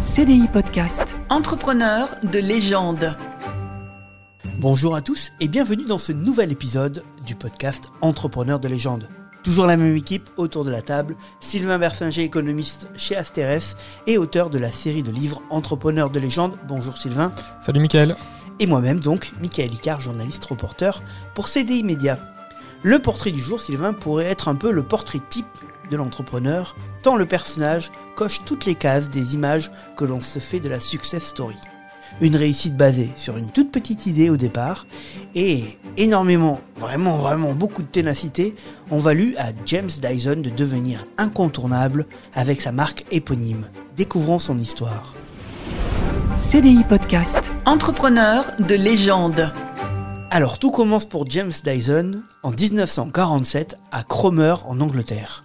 CDI 0.00 0.48
Podcast. 0.50 1.18
Entrepreneur 1.28 2.08
de 2.22 2.38
légende. 2.38 3.14
Bonjour 4.58 4.96
à 4.96 5.02
tous 5.02 5.32
et 5.40 5.48
bienvenue 5.48 5.84
dans 5.84 5.98
ce 5.98 6.12
nouvel 6.12 6.52
épisode 6.52 7.04
du 7.26 7.34
podcast 7.34 7.90
Entrepreneur 8.00 8.58
de 8.58 8.66
légende. 8.66 9.10
Toujours 9.44 9.66
la 9.66 9.76
même 9.76 9.94
équipe 9.94 10.30
autour 10.38 10.64
de 10.64 10.70
la 10.70 10.80
table, 10.80 11.16
Sylvain 11.40 11.78
Bersinger, 11.78 12.22
économiste 12.22 12.88
chez 12.94 13.14
Asterès 13.14 13.76
et 14.06 14.16
auteur 14.16 14.48
de 14.48 14.58
la 14.58 14.72
série 14.72 15.02
de 15.02 15.10
livres 15.10 15.42
Entrepreneur 15.50 16.08
de 16.08 16.18
légende. 16.18 16.56
Bonjour 16.66 16.96
Sylvain. 16.96 17.30
Salut 17.60 17.80
Mickaël. 17.80 18.16
Et 18.58 18.66
moi-même 18.66 19.00
donc, 19.00 19.32
Michael 19.42 19.74
Icard, 19.74 20.00
journaliste 20.00 20.46
reporter 20.46 21.02
pour 21.34 21.46
CDI 21.46 21.84
Média. 21.84 22.18
Le 22.82 23.00
portrait 23.00 23.32
du 23.32 23.38
jour, 23.38 23.60
Sylvain, 23.60 23.92
pourrait 23.92 24.24
être 24.24 24.48
un 24.48 24.54
peu 24.54 24.72
le 24.72 24.82
portrait 24.82 25.20
type 25.28 25.46
de 25.90 25.96
l'entrepreneur, 25.98 26.74
tant 27.02 27.16
le 27.16 27.26
personnage 27.26 27.92
coche 28.20 28.42
toutes 28.44 28.66
les 28.66 28.74
cases 28.74 29.08
des 29.08 29.32
images 29.32 29.70
que 29.96 30.04
l'on 30.04 30.20
se 30.20 30.40
fait 30.40 30.60
de 30.60 30.68
la 30.68 30.78
success 30.78 31.22
story. 31.22 31.56
Une 32.20 32.36
réussite 32.36 32.76
basée 32.76 33.08
sur 33.16 33.38
une 33.38 33.50
toute 33.50 33.72
petite 33.72 34.04
idée 34.04 34.28
au 34.28 34.36
départ 34.36 34.86
et 35.34 35.78
énormément, 35.96 36.60
vraiment, 36.76 37.16
vraiment 37.16 37.54
beaucoup 37.54 37.80
de 37.80 37.86
ténacité 37.86 38.54
ont 38.90 38.98
valu 38.98 39.34
à 39.38 39.52
James 39.64 39.88
Dyson 39.88 40.42
de 40.42 40.50
devenir 40.50 41.06
incontournable 41.16 42.04
avec 42.34 42.60
sa 42.60 42.72
marque 42.72 43.06
éponyme. 43.10 43.70
Découvrons 43.96 44.38
son 44.38 44.58
histoire. 44.58 45.14
CDI 46.36 46.84
Podcast. 46.84 47.54
Entrepreneur 47.64 48.44
de 48.58 48.74
légende. 48.74 49.50
Alors 50.30 50.58
tout 50.58 50.70
commence 50.70 51.06
pour 51.06 51.26
James 51.30 51.52
Dyson 51.64 52.20
en 52.42 52.50
1947 52.50 53.78
à 53.90 54.02
Cromer 54.02 54.56
en 54.66 54.78
Angleterre. 54.82 55.42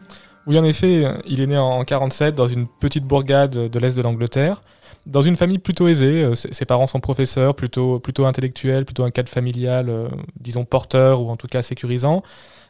Oui, 0.47 0.59
en 0.59 0.63
effet, 0.63 1.05
il 1.25 1.41
est 1.41 1.47
né 1.47 1.57
en 1.57 1.83
47 1.83 2.35
dans 2.35 2.47
une 2.47 2.67
petite 2.67 3.03
bourgade 3.03 3.51
de 3.51 3.79
l'est 3.79 3.97
de 3.97 4.01
l'Angleterre, 4.03 4.61
dans 5.07 5.23
une 5.23 5.37
famille 5.37 5.57
plutôt 5.57 5.87
aisée. 5.87 6.23
Euh, 6.23 6.35
ses 6.35 6.65
parents 6.65 6.85
sont 6.87 6.99
professeurs, 6.99 7.55
plutôt, 7.55 7.99
plutôt 7.99 8.25
intellectuels, 8.25 8.85
plutôt 8.85 9.03
un 9.03 9.11
cadre 9.11 9.29
familial, 9.29 9.89
euh, 9.89 10.07
disons, 10.39 10.63
porteur 10.63 11.21
ou 11.21 11.29
en 11.29 11.35
tout 11.35 11.47
cas 11.47 11.63
sécurisant. 11.63 12.21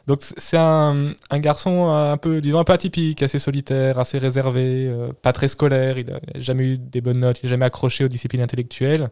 Donc 0.06 0.20
c'est 0.22 0.56
un, 0.56 1.14
garçon 1.34 1.90
un 1.90 2.16
peu, 2.16 2.40
disons, 2.40 2.60
un 2.60 2.64
peu 2.64 2.72
atypique, 2.72 3.22
assez 3.22 3.38
solitaire, 3.40 3.98
assez 3.98 4.18
réservé, 4.18 4.86
euh, 4.88 5.12
pas 5.20 5.32
très 5.32 5.48
scolaire, 5.48 5.98
il 5.98 6.06
n'a 6.06 6.20
jamais 6.36 6.64
eu 6.64 6.78
des 6.78 7.00
bonnes 7.00 7.18
notes, 7.18 7.40
il 7.42 7.46
n'a 7.46 7.50
jamais 7.50 7.64
accroché 7.66 8.04
aux 8.04 8.08
disciplines 8.08 8.42
intellectuelles, 8.42 9.10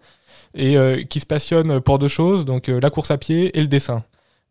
et 0.55 0.77
qui 1.11 1.19
se 1.19 1.27
passionne 1.27 1.81
pour 1.81 1.99
deux 1.99 2.07
choses, 2.09 2.45
donc 2.45 2.69
la 2.69 2.91
course 2.91 3.11
à 3.11 3.19
pied 3.19 3.59
et 3.59 3.61
le 3.61 3.67
dessin. 3.67 4.05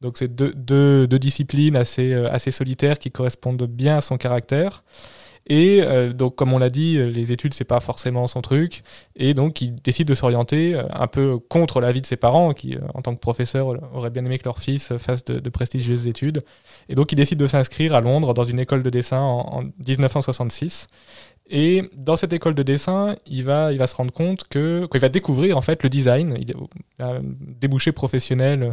Donc 0.03 0.17
c'est 0.17 0.35
deux, 0.35 1.07
disciplines 1.07 1.77
assez, 1.77 2.13
euh, 2.13 2.29
assez 2.29 2.51
solitaires 2.51 2.99
qui 2.99 3.09
correspondent 3.09 3.63
bien 3.63 3.97
à 3.97 4.01
son 4.01 4.17
caractère. 4.17 4.83
Et 5.47 5.81
euh, 5.81 6.13
donc, 6.13 6.35
comme 6.35 6.53
on 6.53 6.57
l'a 6.57 6.69
dit, 6.69 6.97
les 6.97 7.31
études, 7.33 7.53
c'est 7.53 7.65
pas 7.65 7.79
forcément 7.81 8.27
son 8.27 8.41
truc. 8.41 8.83
Et 9.15 9.33
donc, 9.33 9.61
il 9.61 9.75
décide 9.75 10.07
de 10.07 10.15
s'orienter 10.15 10.73
euh, 10.75 10.83
un 10.93 11.07
peu 11.07 11.37
contre 11.37 11.81
l'avis 11.81 12.01
de 12.01 12.05
ses 12.05 12.15
parents, 12.15 12.53
qui, 12.53 12.77
en 12.93 13.01
tant 13.01 13.13
que 13.13 13.19
professeur, 13.19 13.67
auraient 13.93 14.09
bien 14.09 14.23
aimé 14.25 14.37
que 14.37 14.45
leur 14.45 14.59
fils 14.59 14.95
fasse 14.97 15.25
de, 15.25 15.49
prestigieuses 15.49 16.07
études. 16.07 16.43
Et 16.87 16.95
donc, 16.95 17.11
il 17.11 17.15
décide 17.15 17.39
de 17.39 17.47
s'inscrire 17.47 17.93
à 17.93 18.01
Londres 18.01 18.33
dans 18.33 18.45
une 18.45 18.59
école 18.59 18.83
de 18.83 18.89
dessin 18.89 19.19
en, 19.19 19.63
1966. 19.85 20.87
Et 21.49 21.83
dans 21.95 22.15
cette 22.15 22.33
école 22.33 22.55
de 22.55 22.63
dessin, 22.63 23.15
il 23.27 23.43
va, 23.43 23.71
il 23.73 23.77
va 23.77 23.87
se 23.87 23.95
rendre 23.95 24.13
compte 24.13 24.45
que, 24.47 24.87
qu'il 24.89 25.01
va 25.01 25.09
découvrir 25.09 25.57
en 25.57 25.61
fait 25.61 25.83
le 25.83 25.89
design, 25.89 26.35
il 26.39 26.53
a 26.99 27.15
un 27.15 27.21
débouché 27.21 27.91
professionnel 27.91 28.71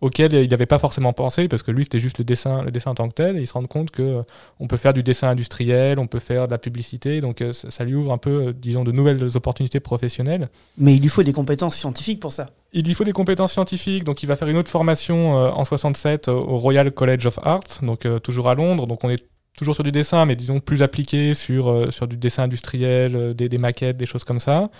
auquel 0.00 0.32
il 0.34 0.50
n'avait 0.50 0.66
pas 0.66 0.78
forcément 0.78 1.12
pensé, 1.12 1.48
parce 1.48 1.62
que 1.62 1.70
lui, 1.70 1.84
c'était 1.84 2.00
juste 2.00 2.18
le 2.18 2.24
dessin, 2.24 2.62
le 2.62 2.70
dessin 2.70 2.90
en 2.90 2.94
tant 2.94 3.08
que 3.08 3.14
tel, 3.14 3.36
et 3.36 3.40
il 3.40 3.46
se 3.46 3.52
rend 3.52 3.64
compte 3.66 3.90
que 3.90 4.02
euh, 4.02 4.22
on 4.58 4.66
peut 4.66 4.76
faire 4.76 4.92
du 4.92 5.02
dessin 5.02 5.28
industriel, 5.28 5.98
on 5.98 6.06
peut 6.06 6.18
faire 6.18 6.46
de 6.46 6.50
la 6.50 6.58
publicité, 6.58 7.20
donc 7.20 7.40
euh, 7.40 7.52
ça, 7.52 7.84
lui 7.84 7.94
ouvre 7.94 8.12
un 8.12 8.18
peu, 8.18 8.48
euh, 8.48 8.52
disons, 8.52 8.82
de 8.84 8.92
nouvelles 8.92 9.36
opportunités 9.36 9.80
professionnelles. 9.80 10.48
Mais 10.76 10.94
il 10.96 11.00
lui 11.00 11.08
faut 11.08 11.22
des 11.22 11.32
compétences 11.32 11.76
scientifiques 11.76 12.20
pour 12.20 12.32
ça. 12.32 12.50
Il 12.72 12.84
lui 12.84 12.94
faut 12.94 13.04
des 13.04 13.12
compétences 13.12 13.52
scientifiques, 13.52 14.04
donc 14.04 14.22
il 14.22 14.26
va 14.26 14.36
faire 14.36 14.48
une 14.48 14.56
autre 14.56 14.70
formation 14.70 15.34
en 15.34 15.64
67 15.64 16.28
au 16.28 16.56
Royal 16.56 16.90
College 16.90 17.26
of 17.26 17.38
Art, 17.42 17.64
donc 17.82 18.06
toujours 18.22 18.48
à 18.48 18.54
Londres, 18.54 18.86
donc 18.86 19.04
on 19.04 19.10
est 19.10 19.22
toujours 19.62 19.74
sur 19.74 19.84
du 19.84 19.92
dessin, 19.92 20.26
mais 20.26 20.36
disons 20.36 20.60
plus 20.60 20.82
appliqué 20.82 21.34
sur, 21.34 21.92
sur 21.92 22.06
du 22.06 22.16
dessin 22.16 22.44
industriel, 22.44 23.34
des, 23.34 23.48
des, 23.48 23.58
maquettes, 23.58 23.96
des 23.96 24.06
choses 24.06 24.24
comme 24.24 24.40
ça. 24.40 24.70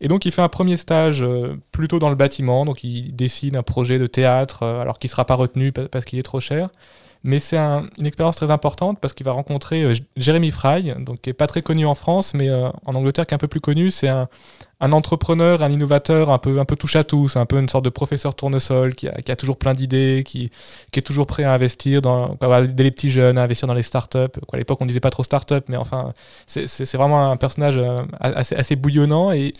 Et 0.00 0.08
donc 0.08 0.24
il 0.24 0.32
fait 0.32 0.42
un 0.42 0.48
premier 0.48 0.76
stage 0.76 1.22
euh, 1.22 1.56
plutôt 1.72 1.98
dans 1.98 2.08
le 2.08 2.14
bâtiment, 2.14 2.64
donc 2.64 2.82
il 2.84 3.14
dessine 3.14 3.56
un 3.56 3.62
projet 3.62 3.98
de 3.98 4.06
théâtre, 4.06 4.62
euh, 4.62 4.80
alors 4.80 4.98
qu'il 4.98 5.08
ne 5.08 5.12
sera 5.12 5.26
pas 5.26 5.34
retenu 5.34 5.72
parce 5.72 6.04
qu'il 6.04 6.18
est 6.18 6.24
trop 6.24 6.40
cher. 6.40 6.70
Mais 7.22 7.38
c'est 7.38 7.58
une 7.58 8.06
expérience 8.06 8.36
très 8.36 8.50
importante 8.50 8.98
parce 8.98 9.12
qu'il 9.12 9.26
va 9.26 9.32
rencontrer 9.32 9.82
euh, 9.82 9.94
Jérémy 10.16 10.50
Fry, 10.50 10.94
donc 10.98 11.20
qui 11.20 11.28
n'est 11.28 11.34
pas 11.34 11.46
très 11.46 11.60
connu 11.60 11.84
en 11.84 11.94
France, 11.94 12.32
mais 12.34 12.50
en 12.50 12.94
Angleterre 12.94 13.26
qui 13.26 13.34
est 13.34 13.36
un 13.36 13.38
peu 13.38 13.48
plus 13.48 13.60
connu. 13.60 13.90
C'est 13.90 14.08
un, 14.08 14.28
entrepreneur, 14.80 15.62
un 15.62 15.70
innovateur 15.70 16.30
un 16.30 16.38
peu, 16.38 16.58
un 16.60 16.64
peu 16.64 16.76
touche 16.76 16.96
à 16.96 17.04
tout. 17.04 17.28
C'est 17.28 17.38
un 17.38 17.46
peu 17.46 17.58
une 17.58 17.68
sorte 17.68 17.84
de 17.84 17.90
professeur 17.90 18.34
tournesol 18.34 18.94
qui 18.94 19.08
a, 19.08 19.36
toujours 19.36 19.58
plein 19.58 19.74
d'idées, 19.74 20.22
qui, 20.24 20.50
est 20.94 21.02
toujours 21.02 21.26
prêt 21.26 21.44
à 21.44 21.52
investir 21.52 22.00
dans, 22.00 22.36
aider 22.58 22.84
les 22.84 22.90
petits 22.90 23.10
jeunes, 23.10 23.36
à 23.36 23.42
investir 23.42 23.68
dans 23.68 23.74
les 23.74 23.82
startups. 23.82 24.18
À 24.52 24.56
l'époque, 24.56 24.80
on 24.80 24.86
disait 24.86 25.00
pas 25.00 25.10
trop 25.10 25.24
startup, 25.24 25.64
mais 25.68 25.76
enfin, 25.76 26.14
c'est 26.46 26.94
vraiment 26.94 27.30
un 27.30 27.36
personnage 27.36 27.78
assez, 28.20 28.54
assez 28.54 28.76
bouillonnant 28.76 29.32
et 29.32 29.52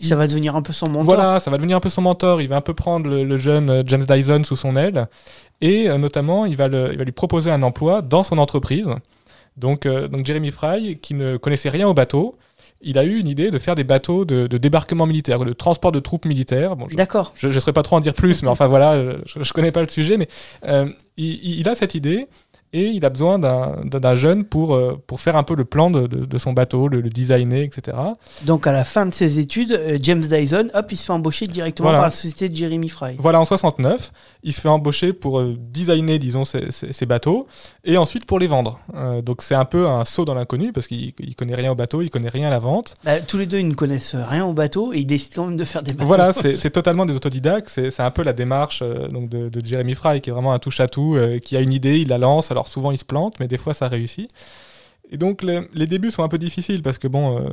ça 0.00 0.16
va 0.16 0.26
devenir 0.26 0.54
un 0.54 0.62
peu 0.62 0.72
son 0.72 0.86
mentor. 0.86 1.04
Voilà, 1.04 1.40
ça 1.40 1.50
va 1.50 1.56
devenir 1.56 1.76
un 1.76 1.80
peu 1.80 1.90
son 1.90 2.02
mentor. 2.02 2.40
Il 2.40 2.48
va 2.48 2.56
un 2.56 2.60
peu 2.60 2.74
prendre 2.74 3.08
le, 3.08 3.36
jeune 3.36 3.70
euh, 3.70 3.82
James 3.86 4.04
Dyson 4.04 4.44
sous 4.44 4.56
son 4.56 4.76
aile. 4.76 5.08
Et 5.60 5.88
euh, 5.88 5.98
notamment, 5.98 6.46
il 6.46 6.56
va, 6.56 6.66
il 6.66 6.98
va, 6.98 7.04
lui 7.04 7.12
proposer 7.12 7.50
un 7.50 7.62
emploi 7.62 8.02
dans 8.02 8.22
son 8.22 8.38
entreprise. 8.38 8.88
Donc, 9.56 9.86
euh, 9.86 10.08
donc 10.08 10.24
Jeremy 10.24 10.50
Fry, 10.50 10.98
qui 10.98 11.14
ne 11.14 11.36
connaissait 11.36 11.68
rien 11.68 11.88
au 11.88 11.94
bateau, 11.94 12.36
il 12.80 12.96
a 12.96 13.04
eu 13.04 13.18
une 13.18 13.26
idée 13.26 13.50
de 13.50 13.58
faire 13.58 13.74
des 13.74 13.82
bateaux 13.82 14.24
de, 14.24 14.46
débarquement 14.46 15.04
militaire, 15.04 15.40
de 15.40 15.52
transport 15.52 15.90
de 15.90 15.98
troupes 15.98 16.26
militaires. 16.26 16.76
Bon, 16.76 16.86
D'accord. 16.92 17.32
Je 17.34 17.48
ne 17.48 17.58
serais 17.58 17.72
pas 17.72 17.82
trop 17.82 17.96
en 17.96 18.00
dire 18.00 18.14
plus, 18.14 18.44
mais 18.44 18.48
enfin 18.48 18.68
voilà, 18.68 19.16
je 19.26 19.38
ne 19.40 19.44
connais 19.52 19.72
pas 19.72 19.82
le 19.82 19.88
sujet, 19.88 20.16
mais 20.16 20.28
il, 21.16 21.58
il, 21.58 21.68
a 21.68 21.74
cette 21.74 21.96
idée 21.96 22.28
et 22.72 22.88
il 22.88 23.04
a 23.04 23.10
besoin 23.10 23.38
d'un 23.38 24.16
jeune 24.16 24.44
pour, 24.44 24.74
euh, 24.74 25.02
pour 25.06 25.20
faire 25.20 25.36
un 25.36 25.42
peu 25.42 25.54
le 25.54 25.64
plan 25.64 25.90
de, 25.90 26.06
de, 26.06 26.38
son 26.38 26.52
bateau, 26.52 26.88
le, 26.88 27.02
designer, 27.02 27.62
etc. 27.62 27.96
Donc 28.44 28.66
à 28.66 28.72
la 28.72 28.84
fin 28.84 29.06
de 29.06 29.14
ses 29.14 29.38
études, 29.38 29.72
euh, 29.72 29.98
James 30.02 30.20
Dyson, 30.20 30.68
hop, 30.74 30.92
il 30.92 30.96
se 30.96 31.04
fait 31.04 31.12
embaucher 31.12 31.46
directement 31.46 31.90
par 31.90 32.02
la 32.02 32.10
société 32.10 32.48
de 32.48 32.54
Jeremy 32.54 32.88
Fry. 32.88 33.16
Voilà, 33.18 33.40
en 33.40 33.46
69, 33.46 34.12
il 34.42 34.52
se 34.52 34.60
fait 34.60 34.68
embaucher 34.68 35.14
pour 35.14 35.38
euh, 35.38 35.56
designer, 35.58 36.18
disons, 36.18 36.44
ses, 36.44 37.06
bateaux, 37.06 37.46
et 37.84 37.96
ensuite 37.96 38.26
pour 38.26 38.38
les 38.38 38.46
vendre. 38.46 38.80
donc 39.22 39.40
c'est 39.40 39.54
un 39.54 39.64
peu 39.64 39.86
un 39.86 40.04
saut 40.04 40.26
dans 40.26 40.34
l'inconnu, 40.34 40.72
parce 40.72 40.86
qu'il 40.86 41.14
connaît 41.36 41.54
rien 41.54 41.72
au 41.72 41.74
bateau, 41.74 42.02
il 42.02 42.10
connaît 42.10 42.28
rien 42.28 42.48
à 42.48 42.50
la 42.50 42.58
vente. 42.58 42.94
Bah, 43.02 43.20
tous 43.20 43.38
les 43.38 43.46
deux, 43.46 43.58
ils 43.60 43.68
ne 43.68 43.74
connaissent 43.74 44.14
rien 44.14 44.44
au 44.44 44.52
bateau, 44.52 44.92
et 44.92 44.98
ils 44.98 45.06
décident 45.06 45.36
quand 45.36 45.48
même 45.48 45.56
de 45.56 45.64
faire 45.64 45.82
des 45.82 45.94
bateaux. 45.94 46.06
Voilà, 46.06 46.34
c'est 46.34 46.70
totalement 46.70 47.06
des 47.06 47.16
autodidactes, 47.16 47.70
c'est 47.70 48.00
un 48.00 48.10
peu 48.10 48.22
la 48.22 48.34
démarche 48.34 48.82
donc 49.10 49.30
de, 49.30 49.48
de, 49.48 49.64
Jeremy 49.64 49.94
Fry, 49.94 50.20
qui 50.20 50.28
est 50.28 50.32
vraiment 50.32 50.52
un 50.52 50.58
touche-à-tout, 50.58 51.16
qui 51.42 51.56
a 51.56 51.60
une 51.60 51.72
idée, 51.72 51.98
il 51.98 52.08
la 52.08 52.18
lance, 52.18 52.50
alors 52.50 52.57
souvent 52.66 52.90
il 52.90 52.98
se 52.98 53.04
plante, 53.04 53.38
mais 53.38 53.46
des 53.46 53.58
fois 53.58 53.74
ça 53.74 53.86
réussit. 53.86 54.28
Et 55.10 55.16
donc 55.16 55.42
les, 55.42 55.86
débuts 55.86 56.10
sont 56.10 56.22
un 56.22 56.28
peu 56.28 56.36
difficiles 56.36 56.82
parce 56.82 56.98
que 56.98 57.08
bon, 57.08 57.38
euh, 57.38 57.48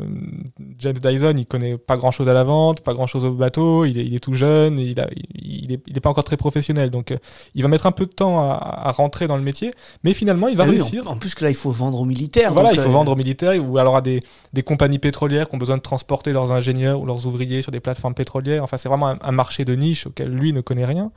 James 0.79 0.97
Dyson, 0.97 1.35
il 1.37 1.45
connaît 1.45 1.77
pas 1.77 1.95
grand 1.95 2.11
chose 2.11 2.27
à 2.27 2.33
la 2.33 2.43
vente, 2.43 2.81
pas 2.81 2.93
grand 2.93 3.07
chose 3.07 3.23
au 3.23 3.31
bateau, 3.31 3.85
il 3.85 4.13
est, 4.13 4.19
tout 4.19 4.33
jeune, 4.33 4.77
il, 4.77 4.99
a, 4.99 5.07
il, 5.35 5.71
est, 5.71 5.99
pas 6.01 6.09
encore 6.09 6.25
très 6.25 6.35
professionnel, 6.35 6.89
donc 6.89 7.11
euh, 7.11 7.17
il 7.53 7.63
va 7.63 7.69
mettre 7.69 7.85
un 7.85 7.93
peu 7.93 8.05
de 8.05 8.11
temps 8.11 8.39
à, 8.39 8.91
rentrer 8.91 9.27
dans 9.27 9.37
le 9.37 9.41
métier, 9.41 9.73
mais 10.03 10.13
finalement 10.13 10.49
il 10.49 10.57
va 10.57 10.65
ah 10.65 10.69
réussir. 10.69 11.09
en, 11.09 11.15
plus 11.15 11.33
que 11.33 11.45
là 11.45 11.49
il 11.49 11.55
faut 11.55 11.71
vendre 11.71 12.01
aux 12.01 12.05
militaires. 12.05 12.51
Voilà, 12.51 12.73
il 12.73 12.79
faut 12.79 12.89
euh, 12.89 12.91
vendre 12.91 13.13
aux 13.13 13.15
militaires 13.15 13.53
ou 13.63 13.77
alors 13.77 13.95
à 13.95 14.01
des, 14.01 14.19
des, 14.51 14.63
compagnies 14.63 14.99
pétrolières 14.99 15.47
qui 15.47 15.55
ont 15.55 15.59
besoin 15.59 15.77
de 15.77 15.81
transporter 15.81 16.33
leurs 16.33 16.51
ingénieurs 16.51 16.99
ou 16.99 17.05
leurs 17.05 17.25
ouvriers 17.25 17.61
sur 17.61 17.71
des 17.71 17.79
plateformes 17.79 18.15
pétrolières. 18.15 18.63
Enfin 18.63 18.75
c'est 18.75 18.89
vraiment 18.89 19.15
un 19.21 19.31
marché 19.31 19.63
de 19.63 19.75
niche 19.75 20.07
auquel 20.07 20.29
lui 20.29 20.51
ne 20.51 20.59
connaît 20.59 20.85
rien. 20.85 21.09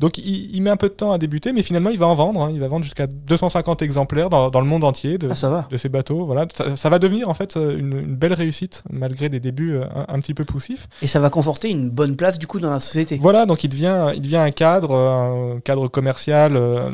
Donc 0.00 0.18
il, 0.18 0.60
met 0.60 0.70
un 0.70 0.76
peu 0.76 0.88
de 0.88 0.94
temps 0.94 1.12
à 1.12 1.18
débuter, 1.18 1.52
mais 1.52 1.62
finalement 1.62 1.90
il 1.90 1.98
va 1.98 2.06
en 2.06 2.14
vendre. 2.14 2.42
Hein. 2.42 2.50
Il 2.52 2.60
va 2.60 2.68
vendre 2.68 2.84
jusqu'à 2.84 3.06
250 3.06 3.82
exemplaires 3.82 4.28
dans, 4.30 4.60
le 4.60 4.66
monde 4.66 4.84
entier 4.84 5.18
de, 5.18 5.28
ah, 5.42 5.66
de 5.70 5.76
ces 5.76 5.88
bateaux. 5.88 6.26
Voilà, 6.26 6.46
ça, 6.76 6.90
va 6.90 6.98
devenir 6.98 7.28
en 7.28 7.34
fait 7.34 7.56
euh, 7.56 7.78
une, 7.78 8.02
belle 8.16 8.34
réussite 8.34 8.82
malgré 8.90 9.28
des 9.28 9.40
débuts 9.40 9.74
euh, 9.74 9.84
un, 10.08 10.20
petit 10.20 10.34
peu 10.34 10.44
poussifs. 10.44 10.88
Et 11.02 11.06
ça 11.06 11.20
va 11.20 11.30
conforter 11.30 11.70
une 11.70 11.90
bonne 11.90 12.16
place 12.16 12.38
du 12.38 12.46
coup 12.46 12.60
dans 12.60 12.70
la 12.70 12.80
société. 12.80 13.18
Voilà, 13.20 13.46
donc 13.46 13.64
il 13.64 13.68
devient, 13.68 14.12
il 14.14 14.20
devient 14.20 14.36
un 14.36 14.50
cadre, 14.50 14.94
un 14.94 15.60
cadre 15.60 15.88
commercial, 15.88 16.56
euh, 16.56 16.90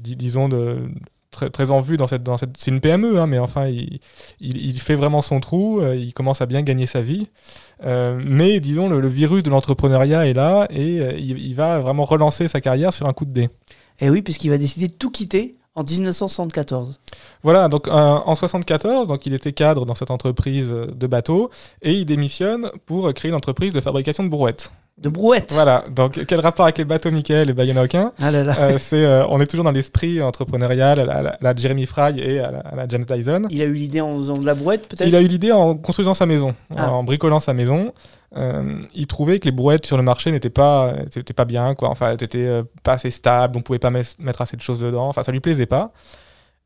disons 0.00 0.48
de 0.48 0.78
très, 1.40 1.50
très 1.50 1.70
en 1.70 1.80
vue 1.80 1.96
dans 1.96 2.06
cette, 2.06 2.22
dans 2.22 2.36
cette 2.36 2.56
c'est 2.58 2.70
une 2.70 2.80
PME 2.80 3.18
hein, 3.18 3.26
mais 3.26 3.38
enfin 3.38 3.66
il, 3.66 4.00
il, 4.40 4.80
fait 4.80 4.94
vraiment 4.94 5.22
son 5.22 5.40
trou 5.40 5.80
euh, 5.80 5.96
il 5.96 6.12
commence 6.12 6.40
à 6.40 6.46
bien 6.46 6.62
gagner 6.62 6.86
sa 6.86 7.00
vie 7.00 7.28
euh, 7.84 8.20
mais 8.22 8.60
disons 8.60 8.88
le, 8.88 9.08
virus 9.08 9.42
de 9.42 9.50
l'entrepreneuriat 9.50 10.26
est 10.26 10.34
là 10.34 10.66
et 10.70 11.00
euh, 11.00 11.12
il, 11.18 11.54
va 11.54 11.78
vraiment 11.78 12.04
relancer 12.04 12.48
sa 12.48 12.60
carrière 12.60 12.92
sur 12.92 13.08
un 13.08 13.12
coup 13.12 13.24
de 13.24 13.32
dé 13.32 13.42
et 13.42 13.48
eh 14.06 14.10
oui 14.10 14.22
puisqu'il 14.22 14.50
va 14.50 14.58
décider 14.58 14.88
de 14.88 14.92
tout 14.92 15.10
quitter 15.10 15.56
en 15.76 15.84
1974. 15.84 17.00
Voilà, 17.44 17.68
donc 17.68 17.86
en 17.86 18.18
1974, 18.18 19.06
donc 19.06 19.24
il 19.24 19.34
était 19.34 19.52
cadre 19.52 19.86
dans 19.86 19.94
cette 19.94 20.10
entreprise 20.10 20.68
de 20.68 21.06
bateaux 21.06 21.48
et 21.80 21.92
il 21.92 22.04
démissionne 22.04 22.70
pour 22.86 23.14
créer 23.14 23.28
une 23.28 23.36
entreprise 23.36 23.72
de 23.72 23.80
fabrication 23.80 24.24
de 24.24 24.28
brouettes. 24.28 24.72
De 25.00 25.08
brouette. 25.08 25.50
Voilà, 25.54 25.82
donc 25.94 26.24
quel 26.26 26.40
rapport 26.40 26.66
avec 26.66 26.76
les 26.76 26.84
bateaux, 26.84 27.10
Michael 27.10 27.54
il 27.56 27.64
n'y 27.64 27.72
en 27.72 27.76
a 27.78 27.84
aucun. 27.84 28.12
Ah 28.20 28.30
là 28.30 28.44
là. 28.44 28.54
Euh, 28.60 28.76
c'est, 28.78 29.02
euh, 29.02 29.26
on 29.28 29.40
est 29.40 29.46
toujours 29.46 29.64
dans 29.64 29.70
l'esprit 29.70 30.20
entrepreneurial 30.20 31.00
à 31.00 31.04
la, 31.06 31.12
à 31.14 31.22
la- 31.22 31.30
à 31.30 31.38
la 31.40 31.56
Jeremy 31.56 31.86
Fry 31.86 32.20
et 32.20 32.38
à 32.38 32.50
la, 32.50 32.58
à 32.58 32.76
la 32.76 32.86
James 32.86 33.06
Dyson. 33.08 33.44
Il 33.48 33.62
a 33.62 33.64
eu 33.64 33.72
l'idée 33.72 34.02
en 34.02 34.14
faisant 34.16 34.36
de 34.36 34.44
la 34.44 34.54
brouette, 34.54 34.88
peut-être? 34.88 35.08
Il 35.08 35.16
a 35.16 35.20
eu 35.22 35.26
l'idée 35.26 35.52
en 35.52 35.74
construisant 35.74 36.12
sa 36.12 36.26
maison, 36.26 36.54
Ah. 36.76 36.92
en 36.92 37.02
bricolant 37.02 37.40
sa 37.40 37.54
maison. 37.54 37.94
Euh, 38.36 38.82
il 38.94 39.06
trouvait 39.06 39.38
que 39.40 39.46
les 39.46 39.50
brouettes 39.52 39.86
sur 39.86 39.96
le 39.96 40.02
marché 40.02 40.30
n'étaient 40.30 40.50
pas, 40.50 40.92
pas 41.34 41.44
bien, 41.46 41.74
quoi. 41.74 41.88
Enfin, 41.88 42.10
elles 42.10 42.18
n'étaient 42.20 42.46
euh, 42.46 42.62
pas 42.82 42.92
assez 42.92 43.10
stables, 43.10 43.56
on 43.56 43.62
pouvait 43.62 43.78
pas 43.78 43.90
mettre 43.90 44.42
assez 44.42 44.56
de 44.56 44.62
choses 44.62 44.80
dedans. 44.80 45.08
Enfin, 45.08 45.22
ça 45.22 45.32
lui 45.32 45.40
plaisait 45.40 45.64
pas. 45.66 45.92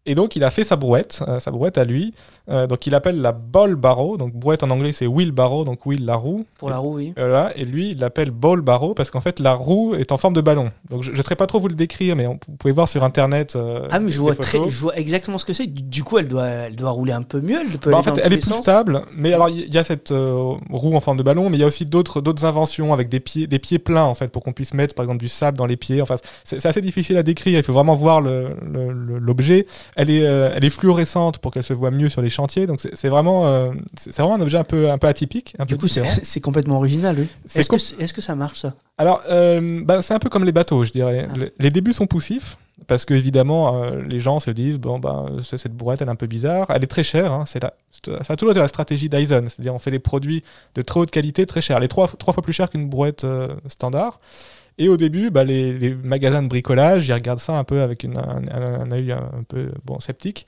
Et 0.07 0.15
donc, 0.15 0.37
il 0.37 0.45
a 0.45 0.51
fait 0.51 0.65
sa 0.65 0.77
brouette, 0.77 1.23
euh, 1.29 1.39
sa 1.39 1.51
brouette 1.51 1.79
à 1.79 1.85
lui. 1.85 2.13
Euh, 2.51 2.67
donc, 2.67 2.87
il 2.87 2.95
appelle 2.95 3.23
la 3.23 3.33
ball 3.33 3.75
barrow. 3.75 4.19
Donc, 4.19 4.35
brouette 4.35 4.63
en 4.63 4.69
anglais, 4.71 4.93
c'est 4.93 5.07
wheel 5.07 5.33
barrow, 5.33 5.65
donc 5.65 5.87
wheel 5.87 6.05
la 6.05 6.15
roue. 6.17 6.45
Pour 6.59 6.69
la 6.69 6.77
roue, 6.77 6.97
oui. 6.97 7.15
Voilà, 7.17 7.57
et 7.57 7.65
lui, 7.65 7.93
il 7.93 7.99
l'appelle 8.01 8.31
ball 8.31 8.61
barrow 8.61 8.93
parce 8.93 9.11
qu'en 9.11 9.23
fait, 9.23 9.41
la 9.41 9.55
roue 9.55 9.95
est 9.95 10.13
en 10.13 10.19
forme 10.19 10.35
de 10.35 10.43
ballon. 10.43 10.71
Donc, 10.91 11.03
je 11.05 11.11
ne 11.11 11.17
saurais 11.17 11.37
pas 11.37 11.47
trop 11.47 11.59
vous 11.59 11.69
le 11.69 11.75
décrire, 11.75 12.17
mais 12.17 12.27
on- 12.27 12.39
vous 12.47 12.57
pouvez 12.59 12.75
voir 12.75 12.87
sur 12.87 13.03
internet. 13.03 13.57
euh, 13.57 13.87
Ah, 13.91 13.99
mais 13.99 14.11
je 14.11 14.21
vois, 14.21 14.35
très, 14.35 14.59
je 14.69 14.79
vois 14.81 14.95
exactement 14.99 15.39
ce 15.39 15.47
que 15.47 15.55
c'est. 15.55 15.67
Du, 15.67 16.05
coup, 16.05 16.19
elle 16.19 16.29
doit, 16.29 16.47
elle 16.49 16.77
doit 16.77 16.91
rouler 16.91 17.13
un 17.13 17.23
peu 17.23 17.41
mieux. 17.41 17.57
Elle 17.61 17.79
peut 17.79 17.91
Bah, 17.91 17.97
en 17.99 18.03
fait, 18.03 18.21
elle 18.23 18.33
est 18.35 18.39
plus 18.39 18.51
sens. 18.53 18.59
stable, 18.63 19.03
mais 19.17 19.33
alors 19.33 19.49
il 19.49 19.73
y 19.73 19.79
a 19.79 19.85
cette 19.85 20.13
roue 20.13 20.95
en 20.95 21.01
forme 21.01 21.17
de 21.17 21.23
ballon, 21.23 21.49
mais 21.49 21.57
il 21.57 21.61
y 21.61 21.65
a 21.65 21.67
aussi 21.67 21.87
d'autres 21.87 22.21
d'autres 22.21 22.45
inventions 22.45 22.93
avec 22.93 23.09
des 23.09 23.21
pieds 23.21 23.47
des 23.47 23.59
pieds 23.59 23.79
pleins 23.79 24.05
en 24.05 24.15
fait 24.15 24.29
pour 24.29 24.43
qu'on 24.43 24.53
puisse 24.53 24.75
mettre 24.75 24.95
par 24.95 25.05
exemple 25.05 25.21
du 25.21 25.29
sable 25.29 25.57
dans 25.57 25.67
les 25.67 25.77
pieds. 25.77 26.03
Enfin, 26.03 26.17
c'est 26.45 26.65
assez 26.67 26.81
difficile 26.83 27.17
à 27.17 27.23
décrire. 27.23 27.59
Il 27.59 27.65
faut 27.65 27.73
vraiment 27.73 27.95
voir 27.95 28.21
le- 28.21 28.51
le- 28.71 28.93
le- 28.93 29.19
l'objet. 29.19 29.67
Elle 29.97 30.11
est 30.11 30.27
euh, 30.27 30.51
elle 30.55 30.65
est 30.65 30.71
fluorescente 30.71 31.39
pour 31.39 31.53
qu'elle 31.53 31.63
se 31.65 31.73
voit 31.73 31.91
mieux 31.91 32.09
sur 32.09 32.21
les 32.23 32.31
chantiers. 32.31 32.67
Donc 32.67 32.81
c'est 32.81 33.09
vraiment 33.09 33.47
euh, 33.47 33.71
c'est 33.97 34.19
vraiment 34.19 34.35
un 34.37 34.41
objet 34.41 34.59
un 34.59 34.65
peu 34.65 34.91
un 34.91 34.99
peu 34.99 35.07
atypique. 35.07 35.55
Un 35.59 35.65
Du 35.67 35.75
peu 35.77 35.81
coup, 35.81 35.89
c'est 35.89 36.41
complètement 36.41 36.77
original, 36.79 37.17
oui. 37.19 37.29
Est-ce 37.55 37.69
com- 37.69 37.79
que, 37.79 38.03
est-ce 38.03 38.13
que 38.15 38.21
ça 38.23 38.35
marche, 38.35 38.61
ça? 38.61 38.75
Alors, 38.99 39.23
euh, 39.29 39.83
bah, 39.85 40.03
c'est 40.03 40.15
un 40.15 40.19
peu 40.21 40.29
comme 40.29 40.45
les 40.45 40.53
bateaux, 40.53 40.85
je 40.85 40.93
dirais. 40.93 41.27
Ah. 41.29 41.37
Le- 41.37 41.53
Les 41.59 41.71
débuts 41.71 41.93
sont 41.93 42.07
poussifs, 42.07 42.59
parce 42.87 43.05
que 43.05 43.15
évidemment, 43.15 43.85
les 44.09 44.21
gens 44.21 44.39
se 44.41 44.51
disent 44.51 44.77
bon, 44.79 44.99
bah, 45.01 45.27
cette 45.43 45.73
bourrette, 45.75 46.01
elle 46.03 46.09
est 46.09 46.13
un 46.13 46.17
peu 46.17 46.27
bizarre. 46.29 46.67
Elle 46.71 46.85
est 46.85 46.89
très 46.89 47.03
chère. 47.05 47.33
hein, 47.33 47.45
c'est 47.47 47.63
la- 47.63 47.75
ça 48.23 48.35
a 48.35 48.37
toujours 48.37 48.53
été 48.53 48.61
la 48.61 48.69
stratégie 48.69 49.09
Dyson, 49.09 49.45
c'est-à-dire 49.49 49.75
on 49.75 49.79
fait 49.79 49.91
des 49.91 49.99
produits 49.99 50.43
de 50.75 50.83
très 50.83 51.01
haute 51.01 51.11
qualité, 51.11 51.47
très 51.47 51.61
chers. 51.63 51.77
Elle 51.79 51.85
est 51.85 51.89
trois, 51.89 52.09
trois 52.09 52.35
fois 52.35 52.43
plus 52.43 52.53
chère 52.53 52.69
qu'une 52.71 52.89
brouette 52.89 53.25
standard. 53.69 54.21
Et 54.79 54.89
au 54.89 54.97
début, 54.97 55.31
bah, 55.31 55.45
les, 55.45 55.79
les 55.79 55.95
magasins 55.95 56.43
de 56.43 56.49
bricolage, 56.49 57.07
ils 57.09 57.13
regardent 57.13 57.39
ça 57.41 57.57
un 57.57 57.65
peu 57.65 57.81
avec 57.83 58.03
une- 58.03 58.19
un, 58.19 58.43
un- 58.51 58.81
un 58.81 58.91
œil 58.93 59.13
un 59.13 59.45
peu 59.49 59.71
bon, 59.85 60.01
sceptique. 60.01 60.47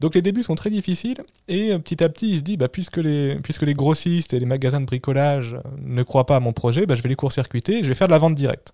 Donc 0.00 0.14
les 0.16 0.22
débuts 0.22 0.42
sont 0.42 0.54
très 0.56 0.70
difficiles 0.70 1.18
et 1.48 1.72
euh, 1.72 1.78
petit 1.78 2.02
à 2.02 2.08
petit 2.08 2.30
il 2.32 2.38
se 2.38 2.42
dit 2.42 2.56
bah, 2.56 2.68
puisque, 2.68 2.96
les, 2.98 3.36
puisque 3.36 3.62
les 3.62 3.74
grossistes 3.74 4.34
et 4.34 4.40
les 4.40 4.46
magasins 4.46 4.80
de 4.80 4.86
bricolage 4.86 5.54
euh, 5.54 5.60
ne 5.82 6.02
croient 6.02 6.26
pas 6.26 6.36
à 6.36 6.40
mon 6.40 6.52
projet, 6.52 6.84
bah, 6.84 6.94
je 6.96 7.02
vais 7.02 7.08
les 7.08 7.14
court-circuiter 7.16 7.78
et 7.78 7.82
je 7.84 7.88
vais 7.88 7.94
faire 7.94 8.08
de 8.08 8.12
la 8.12 8.18
vente 8.18 8.34
directe. 8.34 8.72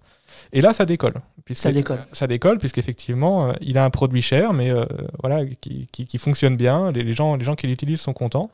Et 0.52 0.60
là 0.62 0.72
ça 0.72 0.86
décolle. 0.86 1.14
Ça 1.54 1.70
décolle. 1.72 1.98
Ça 2.12 2.26
décolle 2.26 2.58
puisqu'effectivement 2.58 3.48
euh, 3.48 3.52
il 3.60 3.76
a 3.78 3.84
un 3.84 3.90
produit 3.90 4.22
cher 4.22 4.52
mais 4.54 4.70
euh, 4.70 4.82
voilà, 5.22 5.44
qui, 5.60 5.86
qui- 5.92 6.06
qui 6.06 6.18
fonctionne 6.18 6.56
bien, 6.56 6.90
les, 6.90 7.02
les 7.02 7.12
gens, 7.14 7.36
les 7.36 7.44
gens 7.44 7.54
qui 7.54 7.66
l'utilisent 7.66 8.00
sont 8.00 8.14
contents. 8.14 8.50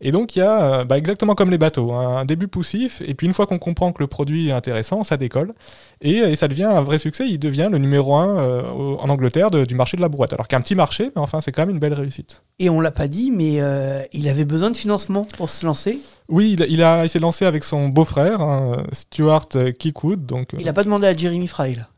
Et 0.00 0.10
donc 0.12 0.36
il 0.36 0.40
y 0.40 0.42
a 0.42 0.80
euh, 0.80 0.84
bah, 0.84 0.98
exactement 0.98 1.34
comme 1.34 1.50
les 1.50 1.58
bateaux, 1.58 1.92
hein, 1.92 2.18
un 2.18 2.24
début 2.24 2.48
poussif 2.48 3.02
et 3.06 3.14
puis 3.14 3.26
une 3.26 3.34
fois 3.34 3.46
qu'on 3.46 3.58
comprend 3.58 3.92
que 3.92 4.02
le 4.02 4.06
produit 4.06 4.48
est 4.48 4.52
intéressant, 4.52 5.04
ça 5.04 5.16
décolle 5.16 5.54
et, 6.00 6.16
et 6.18 6.36
ça 6.36 6.48
devient 6.48 6.64
un 6.64 6.82
vrai 6.82 6.98
succès. 6.98 7.26
Il 7.28 7.38
devient 7.38 7.68
le 7.70 7.78
numéro 7.78 8.14
un 8.16 8.38
euh, 8.38 8.62
en 8.98 9.08
Angleterre 9.08 9.50
de- 9.50 9.64
du 9.64 9.74
marché 9.74 9.96
de 9.96 10.02
la 10.02 10.08
brouette. 10.08 10.32
Alors 10.32 10.48
qu'un 10.48 10.60
petit 10.60 10.74
marché, 10.74 11.10
mais 11.14 11.22
enfin 11.22 11.40
c'est 11.40 11.52
quand 11.52 11.62
même 11.62 11.70
une 11.74 11.78
belle 11.80 11.94
réussite. 11.94 12.42
Et 12.58 12.68
on 12.70 12.80
l'a 12.80 12.92
pas 12.92 13.08
dit, 13.08 13.30
mais 13.30 13.60
euh, 13.60 14.02
il 14.12 14.28
avait 14.28 14.44
besoin 14.44 14.70
de 14.70 14.76
financement 14.76 15.24
pour 15.36 15.50
se 15.50 15.64
lancer? 15.66 15.98
Oui, 16.28 16.52
il, 16.54 16.62
a- 16.62 16.66
il, 16.66 16.82
a, 16.82 17.04
il 17.04 17.08
s'est 17.08 17.18
lancé 17.18 17.44
avec 17.44 17.64
son 17.64 17.88
beau-frère, 17.88 18.40
hein, 18.40 18.72
Stuart 18.92 19.48
euh, 19.56 19.72
Kickwood. 19.72 20.24
Donc, 20.26 20.54
euh, 20.54 20.58
Il 20.60 20.68
a 20.68 20.72
pas 20.72 20.84
demandé 20.84 21.06
à 21.06 21.14
Jeremy 21.16 21.46
Fry, 21.46 21.74
là? 21.76 21.88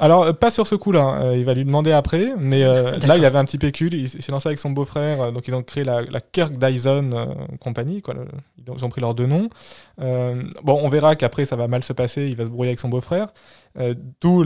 Alors, 0.00 0.22
euh, 0.22 0.32
pas 0.32 0.50
sur 0.50 0.66
ce 0.66 0.76
coup-là, 0.76 1.20
euh, 1.22 1.36
il 1.36 1.44
va 1.44 1.54
lui 1.54 1.64
demander 1.64 1.90
après, 1.90 2.32
mais 2.38 2.62
euh, 2.62 2.96
là, 3.06 3.16
il 3.16 3.24
avait 3.24 3.38
un 3.38 3.44
petit 3.44 3.58
pécule, 3.58 3.94
il, 3.94 4.08
s'est 4.08 4.30
lancé 4.30 4.48
avec 4.48 4.58
son 4.60 4.70
beau-frère, 4.70 5.20
euh, 5.20 5.30
donc 5.32 5.48
ils 5.48 5.54
ont 5.54 5.62
créé 5.62 5.82
la, 5.82 6.02
la 6.02 6.20
Kirk 6.20 6.56
Dyson 6.56 7.10
Company, 7.60 8.00
quoi, 8.00 8.14
le- 8.14 8.26
ils, 8.64 8.84
ont, 8.84 8.88
pris 8.88 9.00
leurs 9.00 9.14
deux 9.14 9.26
noms. 9.26 9.48
Bon, 9.98 10.80
on 10.82 10.88
verra 10.88 11.16
qu'après, 11.16 11.44
ça 11.46 11.56
va 11.56 11.66
mal 11.66 11.82
se 11.82 11.92
passer, 11.92 12.28
il 12.28 12.36
va 12.36 12.44
se 12.44 12.48
brouiller 12.50 12.70
avec 12.70 12.80
son 12.80 12.88
beau-frère. 12.88 13.28
D'où 14.20 14.44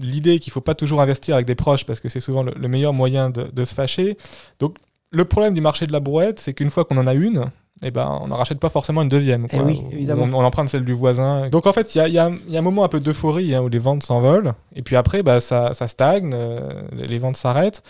l'idée 0.00 0.38
qu'il 0.38 0.52
faut 0.52 0.60
pas 0.60 0.74
toujours 0.74 1.00
investir 1.00 1.34
avec 1.34 1.46
des 1.46 1.54
proches, 1.54 1.84
parce 1.84 2.00
que 2.00 2.08
c'est 2.08 2.20
souvent 2.20 2.42
le, 2.42 2.52
le 2.56 2.68
meilleur 2.68 2.92
moyen 2.92 3.30
de, 3.30 3.44
de 3.44 3.64
se 3.64 3.74
fâcher. 3.74 4.16
Donc, 4.58 4.78
le 5.10 5.24
problème 5.24 5.54
du 5.54 5.60
marché 5.60 5.86
de 5.86 5.92
la 5.92 6.00
brouette, 6.00 6.40
c'est 6.40 6.54
qu'une 6.54 6.70
fois 6.70 6.84
qu'on 6.84 6.96
en 6.96 7.06
a 7.06 7.14
une, 7.14 7.50
eh 7.82 7.90
ben, 7.90 8.18
on 8.22 8.28
n'en 8.28 8.36
rachète 8.36 8.60
pas 8.60 8.68
forcément 8.68 9.02
une 9.02 9.08
deuxième. 9.08 9.46
Eh 9.50 9.60
oui, 9.60 9.82
évidemment. 9.90 10.24
On, 10.24 10.40
on 10.40 10.44
emprunte 10.44 10.68
celle 10.68 10.84
du 10.84 10.92
voisin. 10.92 11.48
Donc 11.48 11.66
en 11.66 11.72
fait, 11.72 11.94
il 11.94 11.98
y 11.98 12.00
a, 12.18 12.28
y 12.28 12.52
y 12.52 12.56
un 12.56 12.62
moment 12.62 12.84
un 12.84 12.88
peu 12.88 13.00
d'euphorie 13.00 13.54
hein, 13.54 13.62
où 13.62 13.68
les 13.68 13.78
ventes 13.78 14.04
s'envolent. 14.04 14.54
Et 14.76 14.82
puis 14.82 14.96
après, 14.96 15.22
bah, 15.22 15.40
ça, 15.40 15.74
ça 15.74 15.88
stagne, 15.88 16.30
euh, 16.34 16.68
les 16.92 17.18
ventes 17.18 17.36
s'arrêtent. 17.36 17.82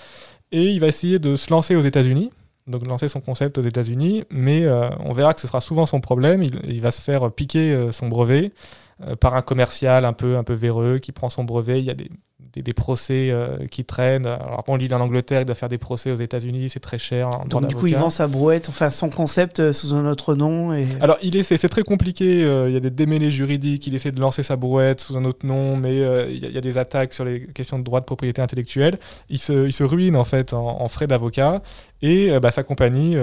Et 0.51 0.65
il 0.65 0.81
va 0.81 0.87
essayer 0.87 1.19
de 1.19 1.37
se 1.37 1.51
lancer 1.51 1.77
aux 1.77 1.83
États-Unis. 1.83 2.31
Donc 2.67 2.87
lancer 2.87 3.09
son 3.09 3.21
concept 3.21 3.59
aux 3.59 3.63
États-Unis. 3.63 4.25
Mais 4.31 4.65
euh, 4.65 4.89
on 5.01 5.13
verra 5.13 5.35
que 5.35 5.41
ce 5.41 5.47
sera 5.47 5.61
souvent 5.61 5.87
son 5.87 6.01
problème. 6.01 6.43
Il, 6.43 6.59
il 6.65 6.81
va 6.81 6.91
se 6.91 7.01
faire 7.01 7.31
piquer 7.31 7.73
euh, 7.73 7.93
son 7.93 8.09
brevet 8.09 8.53
par 9.19 9.35
un 9.35 9.43
commercial 9.43 10.05
un 10.05 10.13
peu, 10.13 10.37
un 10.37 10.45
peu 10.45 10.53
véreux 10.53 10.99
qui 10.99 11.11
prend 11.11 11.29
son 11.29 11.43
brevet. 11.43 11.81
Il 11.81 11.85
y 11.85 11.91
a 11.91 11.95
des, 11.95 12.09
des, 12.53 12.63
des 12.63 12.73
procès 12.73 13.31
euh, 13.31 13.67
qui 13.71 13.85
traînent. 13.85 14.27
Alors 14.27 14.65
bon, 14.67 14.77
lui, 14.77 14.87
il 14.87 14.93
est 14.93 14.95
en 14.95 15.01
Angleterre, 15.01 15.43
il 15.43 15.45
doit 15.45 15.55
faire 15.55 15.69
des 15.69 15.79
procès 15.79 16.11
aux 16.11 16.17
États-Unis. 16.17 16.69
C'est 16.71 16.81
très 16.81 16.99
cher. 16.99 17.31
Donc, 17.49 17.67
du 17.67 17.75
coup, 17.75 17.87
il 17.87 17.97
vend 17.97 18.11
sa 18.11 18.27
brouette, 18.29 18.69
enfin, 18.69 18.91
son 18.91 19.11
concept 19.11 19.61
euh, 19.61 19.73
sous 19.73 19.95
un 19.95 20.07
autre 20.07 20.35
nom. 20.35 20.73
Et... 20.75 20.87
Alors, 21.01 21.17
il 21.23 21.37
essaie, 21.37 21.57
c'est 21.57 21.69
très 21.69 21.83
compliqué. 21.83 22.45
euh, 22.45 22.69
Il 22.69 22.75
y 22.75 22.77
a 22.77 22.81
des 22.81 22.91
démêlés 22.91 23.31
juridiques. 23.31 23.87
Il 23.87 23.95
essaie 23.95 24.13
de 24.13 24.21
lancer 24.21 24.43
sa 24.43 24.57
brouette 24.57 25.01
sous 25.01 25.17
un 25.17 25.25
autre 25.25 25.47
nom, 25.47 25.77
mais 25.77 25.97
il 25.97 26.01
y, 26.01 26.05
a- 26.05 26.29
il 26.49 26.53
y 26.55 26.59
a 26.59 26.61
des 26.61 26.79
attaques 26.79 27.15
sur 27.15 27.25
les 27.25 27.47
questions 27.47 27.79
de 27.79 27.85
droit 27.85 28.01
de 28.01 28.05
propriété 28.07 28.43
intellectuelle. 28.43 28.99
Il 29.29 29.39
se, 29.39 29.67
il 29.67 29.73
se 29.73 29.85
ruine 29.85 30.17
en 30.17 30.25
fait 30.25 30.53
en, 30.53 30.81
en 30.83 30.89
frais 30.89 31.07
d'avocat 31.07 31.63
et 32.03 32.39
bah, 32.41 32.51
sa 32.51 32.63
compagnie 32.63 33.17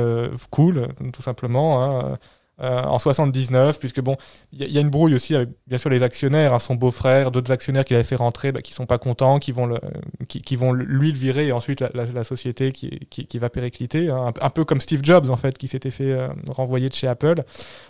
coule 0.49 0.87
tout 1.13 1.21
simplement. 1.21 1.83
hein, 1.83 2.17
euh, 2.61 2.81
en 2.83 2.99
79, 2.99 3.79
puisque 3.79 4.01
bon, 4.01 4.15
il 4.53 4.63
y, 4.63 4.71
y 4.73 4.77
a 4.77 4.81
une 4.81 4.89
brouille 4.89 5.15
aussi 5.15 5.35
avec 5.35 5.49
bien 5.67 5.77
sûr 5.77 5.89
les 5.89 6.03
actionnaires, 6.03 6.53
hein, 6.53 6.59
son 6.59 6.75
beau-frère, 6.75 7.31
d'autres 7.31 7.51
actionnaires 7.51 7.85
qu'il 7.85 7.95
avait 7.95 8.03
fait 8.05 8.15
rentrer, 8.15 8.51
bah, 8.51 8.61
qui 8.61 8.73
sont 8.73 8.85
pas 8.85 8.97
contents, 8.97 9.39
qui 9.39 9.51
vont, 9.51 9.65
le, 9.65 9.77
qui, 10.27 10.41
qui 10.41 10.55
vont 10.55 10.73
lui 10.73 11.11
le 11.11 11.17
virer 11.17 11.47
et 11.47 11.51
ensuite 11.51 11.81
la, 11.81 11.89
la- 11.93 12.23
société 12.23 12.71
qui, 12.71 12.99
qui, 13.09 13.25
qui 13.25 13.39
va 13.39 13.49
péricliter, 13.49 14.09
hein, 14.09 14.27
un, 14.41 14.45
un 14.45 14.49
peu 14.49 14.65
comme 14.65 14.81
Steve 14.81 15.01
Jobs 15.03 15.29
en 15.29 15.37
fait, 15.37 15.57
qui 15.57 15.67
s'était 15.67 15.91
fait 15.91 16.11
euh, 16.11 16.27
renvoyer 16.49 16.89
de 16.89 16.93
chez 16.93 17.07
Apple. 17.07 17.35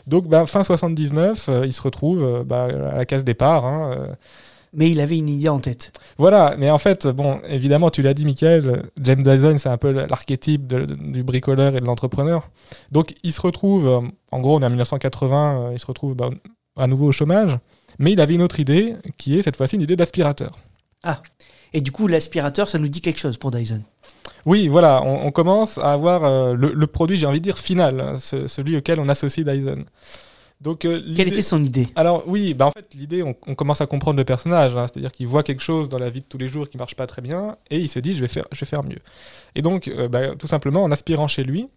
Donc 0.08 0.28
bah, 0.28 0.46
fin 0.46 0.64
79, 0.64 1.50
euh, 1.50 1.66
il 1.66 1.74
se 1.74 1.82
retrouve 1.82 2.24
euh, 2.24 2.44
bah, 2.44 2.66
à 2.94 2.98
la 2.98 3.06
case 3.06 3.24
départ. 3.24 3.66
hein, 3.66 3.92
euh, 3.98 4.14
Mais 4.74 4.92
il 4.92 5.00
avait 5.02 5.18
une 5.18 5.30
idée 5.30 5.50
en 5.50 5.60
tête. 5.60 5.92
voilà, 6.18 6.56
mais 6.58 6.70
en 6.70 6.78
fait, 6.78 7.08
bon, 7.08 7.40
évidemment, 7.50 7.90
tu 7.90 8.02
l'as 8.04 8.14
dit, 8.14 8.24
Michael, 8.26 8.84
James 9.02 9.24
Dyson, 9.24 9.58
c'est 9.58 9.70
un 9.70 9.78
peu 9.78 9.92
l'archétype 9.92 10.68
de- 10.68 10.86
de- 10.86 10.94
du 10.96 11.24
bricoleur 11.24 11.76
et 11.76 11.80
de 11.82 11.86
l'entrepreneur. 11.86 12.50
Donc, 12.92 13.16
il 13.24 13.34
se 13.34 13.42
retrouve, 13.42 13.88
euh, 13.88 14.02
en 14.32 14.40
gros, 14.40 14.58
on 14.58 14.62
est 14.62 14.66
en 14.66 14.70
1980, 14.70 15.60
euh, 15.62 15.70
il 15.74 15.80
se 15.80 15.86
retrouve 15.88 16.16
bah, 16.16 16.30
à 16.78 16.86
nouveau 16.88 17.08
au 17.08 17.12
chômage, 17.12 17.58
mais 17.98 18.12
il 18.12 18.22
avait 18.22 18.36
une 18.36 18.42
autre 18.44 18.60
idée, 18.60 18.96
qui 19.18 19.38
est 19.40 19.42
cette 19.42 19.56
fois-ci 19.56 19.76
une 19.76 19.82
idée 19.82 19.96
d'aspirateur. 19.96 20.52
Et 21.74 21.82
du 21.82 21.92
coup, 21.92 22.08
l'aspirateur, 22.08 22.68
ça 22.68 22.80
nous 22.80 22.88
dit 22.88 23.02
quelque 23.02 23.20
chose 23.20 23.38
pour 23.38 23.52
Dyson. 23.52 23.82
Oui, 24.46 24.68
voilà, 24.68 25.04
on, 25.04 25.28
on 25.28 25.32
commence 25.32 25.78
à 25.78 25.94
avoir 25.94 26.24
euh, 26.24 26.54
le, 26.54 26.74
le 26.74 26.88
produit, 26.88 27.18
j'ai 27.18 27.28
envie 27.28 27.40
de 27.40 27.44
dire, 27.44 27.60
final, 27.60 28.00
hein, 28.00 28.16
ce- 28.20 28.48
celui 28.48 28.76
auquel 28.78 29.00
on 29.00 29.08
associe 29.10 29.46
Dyson. 29.46 29.84
Donc, 30.62 30.84
euh, 30.84 31.02
Quelle 31.16 31.30
était 31.30 31.42
son 31.42 31.64
idée? 31.64 31.88
Alors 31.96 32.24
oui, 32.28 32.54
bah 32.54 32.66
en 32.68 32.72
fait 32.72 32.94
l'idée, 32.94 33.24
on, 33.24 33.34
on 33.48 33.56
commence 33.56 33.80
à 33.80 33.86
comprendre 33.86 34.18
le 34.18 34.26
personnage, 34.26 34.76
hein, 34.76 34.88
c'est-à-dire 34.92 35.12
qu'il 35.12 35.26
voit 35.26 35.42
quelque 35.42 35.62
chose 35.64 35.88
dans 35.88 36.00
la 36.00 36.10
vie 36.10 36.20
de 36.20 36.26
tous 36.26 36.38
les 36.38 36.50
jours 36.50 36.68
qui 36.68 36.78
marche 36.78 36.96
pas 36.96 37.08
très 37.08 37.22
bien, 37.22 37.56
et 37.70 37.78
il 37.78 37.88
se 37.88 38.00
dit 38.00 38.14
je 38.14 38.20
vais 38.20 38.28
faire, 38.28 38.46
je 38.52 38.60
vais 38.60 38.66
faire 38.66 38.84
mieux. 38.84 39.00
Et 39.56 39.62
donc 39.62 39.88
euh, 39.88 40.10
bah, 40.10 40.36
tout 40.36 40.48
simplement 40.48 40.84
en 40.84 40.92
aspirant 40.92 41.30
chez 41.30 41.46
lui, 41.46 41.70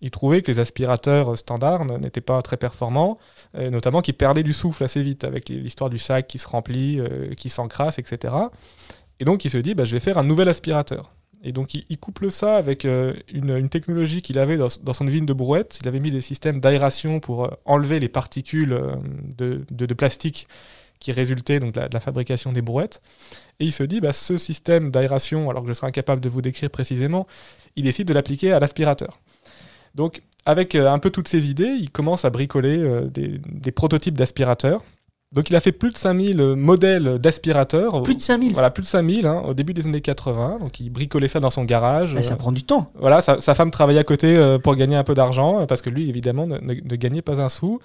il 0.00 0.10
trouvait 0.10 0.42
que 0.42 0.50
les 0.50 0.58
aspirateurs 0.58 1.38
standards 1.38 1.84
n'étaient 1.84 2.20
pas 2.20 2.42
très 2.42 2.56
performants, 2.56 3.18
euh, 3.54 3.70
notamment 3.70 4.00
qu'ils 4.00 4.14
perdaient 4.14 4.42
du 4.42 4.52
souffle 4.52 4.82
assez 4.82 5.02
vite 5.04 5.22
avec 5.22 5.48
l'histoire 5.48 5.88
du 5.88 5.98
sac 5.98 6.26
qui 6.26 6.38
se 6.38 6.48
remplit, 6.48 7.00
qui 7.36 7.48
s'encrasse, 7.48 8.00
etc. 8.00 8.34
Et 9.20 9.24
donc 9.24 9.44
il 9.44 9.50
se 9.50 9.58
dit 9.58 9.74
bah, 9.74 9.84
je 9.84 9.92
vais 9.92 10.00
faire 10.00 10.18
un 10.18 10.24
nouvel 10.24 10.48
aspirateur. 10.48 11.14
Et 11.44 11.52
donc 11.52 11.74
il, 11.74 11.98
couple 11.98 12.30
ça 12.30 12.56
avec 12.56 12.86
euh, 12.86 13.12
une, 13.28 13.68
technologie 13.68 14.22
qu'il 14.22 14.38
avait 14.38 14.56
dans, 14.56 14.68
son 14.68 15.06
usine 15.06 15.26
de 15.26 15.32
brouette. 15.34 15.78
Il 15.82 15.88
avait 15.88 16.00
mis 16.00 16.10
des 16.10 16.22
systèmes 16.22 16.58
d'aération 16.58 17.20
pour 17.20 17.44
euh, 17.44 17.50
enlever 17.66 18.00
les 18.00 18.08
particules 18.08 18.72
euh, 18.72 19.58
de, 19.70 19.94
plastique 19.94 20.48
qui 21.00 21.12
résultaient 21.12 21.60
donc 21.60 21.72
de 21.72 21.80
la, 21.92 22.00
fabrication 22.00 22.50
des 22.50 22.62
brouettes. 22.62 23.02
Et 23.60 23.66
il 23.66 23.72
se 23.72 23.82
dit, 23.82 24.00
bah, 24.00 24.14
ce 24.14 24.38
système 24.38 24.90
d'aération, 24.90 25.50
alors 25.50 25.62
que 25.62 25.68
je 25.68 25.74
serai 25.74 25.88
incapable 25.88 26.22
de 26.22 26.30
vous 26.30 26.40
décrire 26.40 26.70
précisément, 26.70 27.26
il 27.76 27.84
décide 27.84 28.08
de 28.08 28.14
l'appliquer 28.14 28.54
à 28.54 28.58
l'aspirateur. 28.58 29.20
Donc 29.94 30.22
avec 30.46 30.74
un 30.74 30.98
peu 30.98 31.10
toutes 31.10 31.28
ces 31.28 31.50
idées, 31.50 31.76
il 31.78 31.90
commence 31.90 32.24
à 32.24 32.30
bricoler 32.30 33.02
des 33.10 33.72
prototypes 33.72 34.16
d'aspirateurs. 34.16 34.82
Donc 35.34 35.50
il 35.50 35.56
a 35.56 35.60
fait 35.60 35.72
plus 35.72 35.90
de 35.90 35.96
5000 35.96 36.36
modèles 36.56 37.18
d'aspirateurs. 37.18 38.02
Plus 38.02 38.14
de 38.14 38.20
5000 38.20 38.52
Voilà, 38.52 38.70
plus 38.70 38.82
de 38.82 38.86
5000 38.86 39.26
hein, 39.26 39.42
au 39.46 39.52
début 39.54 39.74
des 39.74 39.86
années 39.86 40.00
80. 40.00 40.58
Donc 40.60 40.78
il 40.80 40.90
bricolait 40.90 41.28
ça 41.28 41.40
dans 41.40 41.50
son 41.50 41.64
garage. 41.64 42.16
Ça 42.22 42.34
Euh, 42.34 42.36
prend 42.36 42.52
du 42.52 42.62
temps. 42.62 42.90
voilà, 42.98 43.20
sa, 43.20 43.40
sa 43.40 43.54
femme 43.54 43.70
travaillait 43.70 44.00
à 44.00 44.04
côté 44.04 44.36
euh, 44.36 44.58
pour 44.58 44.76
gagner 44.76 44.96
un 44.96 45.04
peu 45.04 45.14
d'argent, 45.14 45.60
euh, 45.62 45.66
parce 45.66 45.82
que 45.82 45.90
lui, 45.90 46.08
évidemment, 46.08 46.46
ne, 46.46 46.58
ne- 46.58 46.74
ne 46.74 46.96
gagnait 46.96 47.22
pas 47.22 47.40
un 47.40 47.48
sou. 47.48 47.80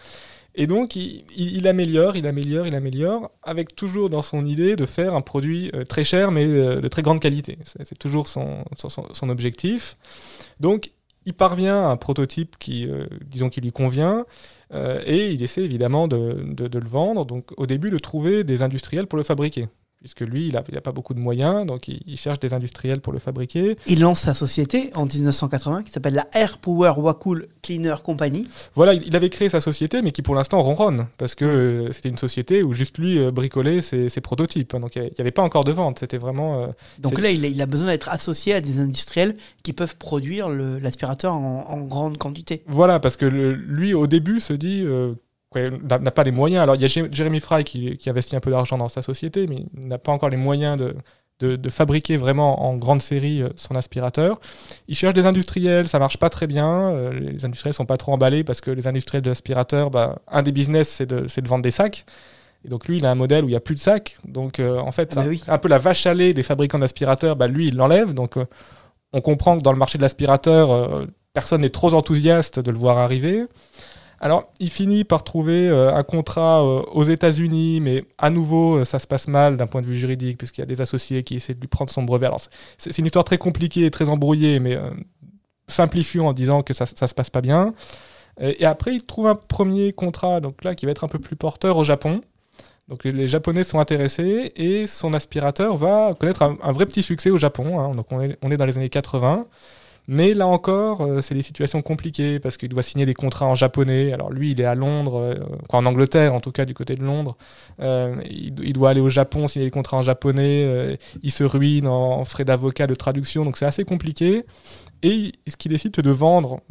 Et 0.55 0.67
donc, 0.67 0.95
il, 0.95 1.23
il- 1.37 1.57
il 1.57 1.67
améliore, 1.67 2.17
il 2.17 2.25
améliore, 2.27 2.67
il 2.67 2.75
améliore, 2.75 3.31
avec 3.43 3.75
toujours 3.75 4.09
dans 4.09 4.21
son 4.23 4.45
idée 4.45 4.75
de 4.75 4.85
faire 4.85 5.13
un 5.15 5.21
produit 5.21 5.71
euh, 5.73 5.85
très 5.85 6.03
cher, 6.03 6.31
mais 6.31 6.45
euh, 6.45 6.81
de 6.81 6.87
très 6.87 7.01
grande 7.01 7.19
qualité. 7.19 7.57
C'est 7.63 7.97
toujours 7.97 8.27
son- 8.27 8.63
son 9.13 9.29
objectif. 9.29 9.95
Donc, 10.59 10.91
il 11.29 11.33
parvient 11.33 11.83
à 11.83 11.89
un 11.89 11.98
prototype 11.98 12.57
qui, 12.57 12.88
euh, 12.88 13.05
disons, 13.27 13.50
qui 13.50 13.62
lui 13.62 13.71
convient, 13.71 14.25
euh, 14.74 15.00
et 15.05 15.29
il 15.31 15.43
essaie 15.43 15.62
évidemment 15.62 16.07
de, 16.07 16.55
le 16.57 16.89
vendre. 16.89 17.24
Donc, 17.24 17.51
au 17.57 17.67
début, 17.67 17.91
de 17.91 18.00
trouver 18.00 18.43
des 18.43 18.63
industriels 18.63 19.05
pour 19.05 19.17
le 19.17 19.24
fabriquer. 19.24 19.67
Puisque 20.01 20.21
lui, 20.21 20.47
il 20.47 20.53
n'a 20.53 20.59
a 20.59 20.81
pas 20.81 20.93
beaucoup 20.93 21.13
de 21.13 21.19
moyens, 21.19 21.65
donc 21.65 21.89
il, 21.89 21.99
il 22.07 22.15
cherche 22.17 22.39
des 22.39 22.53
industriels 22.53 23.01
pour 23.01 23.11
le 23.11 23.19
fabriquer. 23.19 23.77
Il 23.85 23.99
lance 23.99 24.21
sa 24.21 24.33
société 24.33 24.91
en 24.95 25.05
1980 25.05 25.83
qui 25.83 25.91
s'appelle 25.91 26.13
la 26.13 26.25
Air 26.31 26.57
Power 26.59 26.93
Wacool 26.97 27.47
Cleaner 27.61 27.95
Company. 28.01 28.47
Voilà, 28.75 28.93
il 28.93 29.05
il 29.05 29.15
avait 29.17 29.29
créé 29.29 29.49
sa 29.49 29.59
société, 29.59 30.01
mais 30.01 30.11
qui 30.13 30.21
pour 30.21 30.35
l'instant 30.35 30.61
ronronne, 30.61 31.07
parce 31.17 31.35
que 31.35 31.43
euh, 31.43 31.91
c'était 31.91 32.07
une 32.07 32.17
société 32.17 32.63
où 32.63 32.71
juste 32.71 32.97
lui 32.97 33.17
euh, 33.19 33.31
bricolait 33.31 33.81
ses, 33.81 34.07
ses 34.07 34.21
prototypes. 34.21 34.73
hein. 34.73 34.79
donc 34.79 34.95
il 34.95 35.01
n'y 35.01 35.09
avait 35.19 35.31
pas 35.31 35.41
encore 35.43 35.65
de 35.65 35.73
vente, 35.73 35.99
c'était 35.99 36.17
vraiment... 36.17 36.63
euh, 36.63 36.67
Donc 36.99 37.19
là, 37.19 37.29
il 37.31 37.43
a, 37.43 37.47
il 37.49 37.61
a 37.61 37.65
besoin 37.65 37.87
d'être 37.87 38.07
associé 38.07 38.53
à 38.53 38.61
des 38.61 38.79
industriels 38.79 39.35
qui 39.63 39.73
peuvent 39.73 39.97
produire 39.97 40.47
l'aspirateur 40.47 41.33
en, 41.33 41.65
en 41.67 41.81
grande 41.81 42.17
quantité. 42.17 42.63
Voilà, 42.67 43.01
parce 43.01 43.17
que 43.17 43.25
le- 43.25 43.51
lui, 43.53 43.93
au 43.93 44.07
début, 44.07 44.39
se 44.39 44.53
dit... 44.53 44.85
n'a 45.55 46.11
pas 46.11 46.23
les 46.23 46.31
moyens. 46.31 46.61
Alors, 46.63 46.75
il 46.75 46.81
y 46.81 46.85
a 46.85 46.87
Jé- 46.87 47.09
Jeremy 47.11 47.39
Fry 47.39 47.63
qui, 47.63 47.97
qui 47.97 48.09
investit 48.09 48.35
un 48.35 48.39
peu 48.39 48.51
d'argent 48.51 48.77
dans 48.77 48.89
sa 48.89 49.01
société, 49.01 49.47
mais 49.47 49.65
il 49.77 49.87
n'a 49.87 49.97
pas 49.97 50.11
encore 50.11 50.29
les 50.29 50.37
moyens 50.37 50.77
de, 50.77 50.95
de, 51.39 51.55
de 51.55 51.69
fabriquer 51.69 52.17
vraiment 52.17 52.69
en 52.69 52.75
grande 52.75 53.01
série 53.01 53.41
euh, 53.41 53.49
son 53.55 53.75
aspirateur. 53.75 54.39
Il 54.87 54.95
cherche 54.95 55.13
des 55.15 55.25
industriels, 55.25 55.87
ça 55.87 55.97
marche 55.99 56.17
pas 56.17 56.29
très 56.29 56.45
bien. 56.47 56.91
euh, 56.91 57.11
les 57.13 57.45
industriels 57.45 57.73
sont 57.73 57.85
pas 57.85 57.97
trop 57.97 58.13
emballés 58.13 58.43
parce 58.43 58.61
que 58.61 58.69
les 58.71 58.87
industriels 58.87 59.23
de 59.23 59.29
l'aspirateur, 59.29 59.89
bah, 59.89 60.19
un 60.27 60.43
des 60.43 60.51
business, 60.51 60.89
c'est 60.89 61.05
de, 61.07 61.47
vendre 61.47 61.63
des 61.63 61.71
sacs. 61.71 62.05
Et 62.65 62.67
donc, 62.67 62.87
lui, 62.87 62.97
il 62.97 63.05
a 63.05 63.11
un 63.11 63.15
modèle 63.15 63.43
où 63.45 63.47
il 63.47 63.51
n'y 63.51 63.57
a 63.57 63.61
plus 63.61 63.75
de 63.75 63.79
sacs. 63.79 64.17
Donc, 64.25 64.59
euh, 64.59 64.77
en 64.79 64.91
fait, 64.91 65.13
Ah 65.13 65.21
bah 65.21 65.25
un- 65.25 65.29
oui. 65.29 65.43
un 65.47 65.57
peu 65.57 65.69
la 65.69 65.77
vache 65.77 66.05
à 66.05 66.13
lait 66.13 66.33
des 66.33 66.43
fabricants 66.43 66.77
d'aspirateurs, 66.79 67.35
bah, 67.37 67.47
lui, 67.47 67.69
il 67.69 67.75
l'enlève. 67.77 68.13
Donc, 68.13 68.35
euh, 68.37 68.45
on 69.13 69.21
comprend 69.21 69.57
que 69.57 69.63
dans 69.63 69.71
le 69.71 69.77
marché 69.79 69.97
de 69.97 70.03
l'aspirateur, 70.03 70.71
euh, 70.71 71.05
personne 71.33 71.61
n'est 71.61 71.69
trop 71.69 71.93
enthousiaste 71.93 72.59
de 72.59 72.69
le 72.69 72.77
voir 72.77 72.97
arriver. 72.97 73.45
Alors, 74.21 74.51
il 74.59 74.69
finit 74.69 75.03
par 75.05 75.23
trouver 75.23 75.69
euh, 75.69 75.93
un 75.93 76.03
contrat 76.03 76.61
euh, 76.61 76.81
aux 76.91 77.03
États-Unis, 77.03 77.79
mais 77.79 78.03
à 78.17 78.29
nouveau, 78.29 78.79
euh, 78.79 78.85
ça 78.85 78.99
se 78.99 79.07
passe 79.07 79.27
mal 79.27 79.55
d'un 79.55 79.67
point 79.67 79.81
de 79.81 79.85
vue 79.85 79.95
juridique, 79.95 80.38
puisqu'il 80.38 80.61
y 80.61 80.63
a 80.63 80.67
des 80.67 80.81
associés 80.81 81.23
qui 81.23 81.35
essaient 81.35 81.53
de 81.53 81.61
lui 81.61 81.67
prendre 81.67 81.89
son 81.89 82.03
brevet. 82.03 82.25
Alors, 82.25 82.41
c'est 82.77 82.97
une 82.97 83.05
histoire 83.05 83.23
très 83.23 83.38
compliquée 83.38 83.85
et 83.85 83.91
très 83.91 84.09
embrouillée, 84.09 84.59
mais 84.59 84.77
simplifions 85.67 86.27
en 86.27 86.33
disant 86.33 86.63
que 86.63 86.73
ça, 86.73 86.85
ça 86.85 87.07
se 87.07 87.13
passe 87.13 87.29
pas 87.29 87.41
bien. 87.41 87.73
Et 88.41 88.65
après, 88.65 88.95
il 88.95 89.03
trouve 89.03 89.27
un 89.27 89.35
premier 89.35 89.93
contrat, 89.93 90.39
donc 90.41 90.63
là, 90.63 90.75
qui 90.75 90.85
va 90.85 90.91
être 90.91 91.03
un 91.03 91.07
peu 91.09 91.19
plus 91.19 91.35
porteur 91.35 91.77
au 91.77 91.83
Japon. 91.83 92.21
Donc 92.89 93.03
les, 93.03 93.27
Japonais 93.27 93.63
sont 93.63 93.79
intéressés 93.79 94.51
et 94.55 94.88
son 94.88 95.13
aspirateur 95.13 95.77
va 95.77 96.15
connaître 96.19 96.41
un, 96.41 96.71
vrai 96.71 96.88
petit 96.88 97.03
succès 97.03 97.29
au 97.29 97.38
Japon. 97.38 97.79
hein. 97.79 97.93
Donc 97.93 98.07
on 98.11 98.51
est 98.51 98.57
dans 98.57 98.65
les 98.65 98.77
années 98.77 98.89
80. 98.89 99.45
Mais 100.11 100.33
là 100.33 100.47
encore, 100.47 101.01
euh, 101.01 101.21
c'est 101.21 101.35
des 101.35 101.43
situations 101.43 101.83
compliquées 101.83 102.39
parce 102.39 102.57
qu'il 102.57 102.69
doit 102.69 102.81
signer 102.81 103.05
des 103.05 103.13
contrats 103.13 103.45
en 103.45 103.53
japonais. 103.53 104.11
Alors 104.11 104.31
lui, 104.31 104.49
il 104.53 104.59
est 104.59 104.65
à 104.65 104.73
Londres, 104.73 105.19
euh, 105.19 105.35
en 105.69 105.85
Angleterre 105.85 106.33
en 106.33 106.39
tout 106.39 106.51
cas, 106.51 106.65
du 106.65 106.73
côté 106.73 106.95
de 106.95 107.03
Londres. 107.03 107.37
Euh, 107.79 108.15
il, 108.27 108.55
do- 108.55 108.63
il 108.63 108.73
doit 108.73 108.89
aller 108.89 109.01
au 109.01 109.09
Japon, 109.09 109.47
signer 109.47 109.67
des 109.67 109.71
contrats 109.71 109.97
en 109.97 110.01
japonais. 110.01 110.97
il 111.21 111.31
se 111.31 111.43
ruine 111.43 111.87
en, 111.87 112.25
frais 112.25 112.43
d'avocat, 112.43 112.87
de 112.87 112.95
traduction. 112.95 113.45
Donc 113.45 113.55
c'est 113.55 113.67
assez 113.67 113.85
compliqué. 113.85 114.45
Et 115.03 115.31
ce 115.47 115.55
qu'il 115.55 115.69
décide, 115.69 115.95
c'est 115.95 116.01
de 116.01 116.09
vendre 116.09 116.61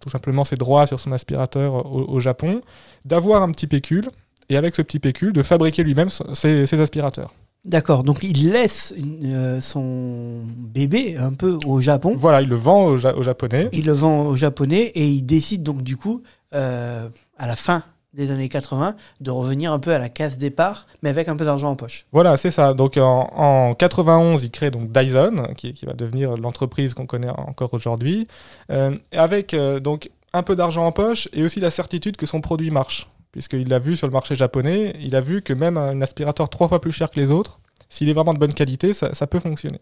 tout 0.00 0.08
simplement 0.08 0.44
ses 0.44 0.56
droits 0.56 0.86
sur 0.86 1.00
son 1.00 1.10
aspirateur 1.10 1.92
au, 1.92 2.20
Japon, 2.20 2.60
d'avoir 3.04 3.42
un 3.42 3.50
petit 3.50 3.66
pécule, 3.66 4.10
et 4.48 4.56
avec 4.56 4.76
ce 4.76 4.82
petit 4.82 5.00
pécule, 5.00 5.32
de 5.32 5.42
fabriquer 5.42 5.82
lui-même 5.82 6.08
ses 6.08 6.80
aspirateurs. 6.80 7.34
D'accord, 7.66 8.04
donc 8.04 8.22
il 8.22 8.52
laisse 8.52 8.94
euh, 9.24 9.60
son 9.60 10.42
bébé 10.56 11.16
un 11.18 11.32
peu 11.32 11.58
au 11.66 11.80
Japon. 11.80 12.14
Voilà, 12.16 12.40
il 12.40 12.48
le 12.48 12.54
vend 12.54 12.84
aux, 12.84 12.96
Ja- 12.96 13.16
aux 13.16 13.24
Japonais. 13.24 13.68
Il 13.72 13.86
le 13.86 13.92
vend 13.92 14.26
aux 14.26 14.36
Japonais 14.36 14.92
et 14.94 15.08
il 15.08 15.22
décide 15.22 15.64
donc 15.64 15.82
du 15.82 15.96
coup, 15.96 16.22
euh, 16.54 17.08
à 17.36 17.46
la 17.48 17.56
fin 17.56 17.82
des 18.14 18.30
années 18.30 18.48
80, 18.48 18.94
de 19.20 19.30
revenir 19.32 19.72
un 19.72 19.78
peu 19.80 19.92
à 19.92 19.98
la 19.98 20.08
case 20.08 20.38
départ, 20.38 20.86
mais 21.02 21.10
avec 21.10 21.28
un 21.28 21.36
peu 21.36 21.44
d'argent 21.44 21.70
en 21.70 21.76
poche. 21.76 22.06
Voilà, 22.12 22.36
c'est 22.36 22.52
ça. 22.52 22.72
Donc 22.72 22.96
en, 22.98 23.28
en 23.34 23.74
91, 23.74 24.44
il 24.44 24.50
crée 24.50 24.70
donc 24.70 24.90
Dyson, 24.92 25.48
qui, 25.56 25.72
qui 25.74 25.84
va 25.86 25.92
devenir 25.92 26.36
l'entreprise 26.36 26.94
qu'on 26.94 27.04
connaît 27.06 27.28
encore 27.28 27.74
aujourd'hui, 27.74 28.26
euh, 28.70 28.96
avec 29.12 29.54
donc 29.82 30.08
un 30.32 30.42
peu 30.42 30.54
d'argent 30.56 30.86
en 30.86 30.92
poche 30.92 31.28
et 31.32 31.42
aussi 31.42 31.60
la 31.60 31.70
certitude 31.70 32.16
que 32.16 32.26
son 32.26 32.40
produit 32.40 32.70
marche, 32.70 33.10
puisqu'il 33.36 33.68
l'a 33.68 33.78
vu 33.78 33.96
sur 33.96 34.06
le 34.06 34.14
marché 34.14 34.34
japonais, 34.34 34.96
il 34.98 35.14
a 35.14 35.20
vu 35.20 35.42
que 35.42 35.52
même 35.52 35.76
un 35.76 36.00
aspirateur 36.00 36.48
trois 36.48 36.68
fois 36.68 36.80
plus 36.80 36.90
cher 36.90 37.10
que 37.10 37.20
les 37.20 37.30
autres, 37.30 37.60
s'il 37.90 38.08
est 38.08 38.14
vraiment 38.14 38.32
de 38.32 38.38
bonne 38.38 38.54
qualité, 38.54 38.94
ça, 38.94 39.12
ça 39.12 39.26
peut 39.26 39.40
fonctionner. 39.40 39.80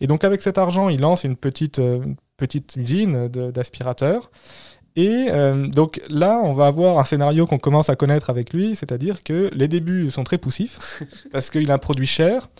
Et 0.00 0.06
donc 0.06 0.22
avec 0.22 0.40
cet 0.40 0.56
argent, 0.56 0.88
il 0.88 1.00
lance 1.00 1.24
une 1.24 1.34
petite, 1.34 1.80
euh, 1.80 2.00
une 2.04 2.14
petite 2.36 2.76
usine 2.76 3.26
d'aspirateurs. 3.26 4.30
Et 4.94 5.26
euh, 5.30 5.66
donc 5.66 6.00
là, 6.10 6.40
on 6.44 6.52
va 6.52 6.66
avoir 6.66 7.00
un 7.00 7.04
scénario 7.04 7.44
qu'on 7.44 7.58
commence 7.58 7.88
à 7.88 7.96
connaître 7.96 8.30
avec 8.30 8.52
lui, 8.52 8.76
c'est-à-dire 8.76 9.24
que 9.24 9.50
les 9.52 9.66
débuts 9.66 10.08
sont 10.08 10.22
très 10.22 10.38
poussifs, 10.38 11.02
parce 11.32 11.50
qu'il 11.50 11.68
a 11.72 11.74
un 11.74 11.78
produit 11.78 12.06
cher, 12.06 12.50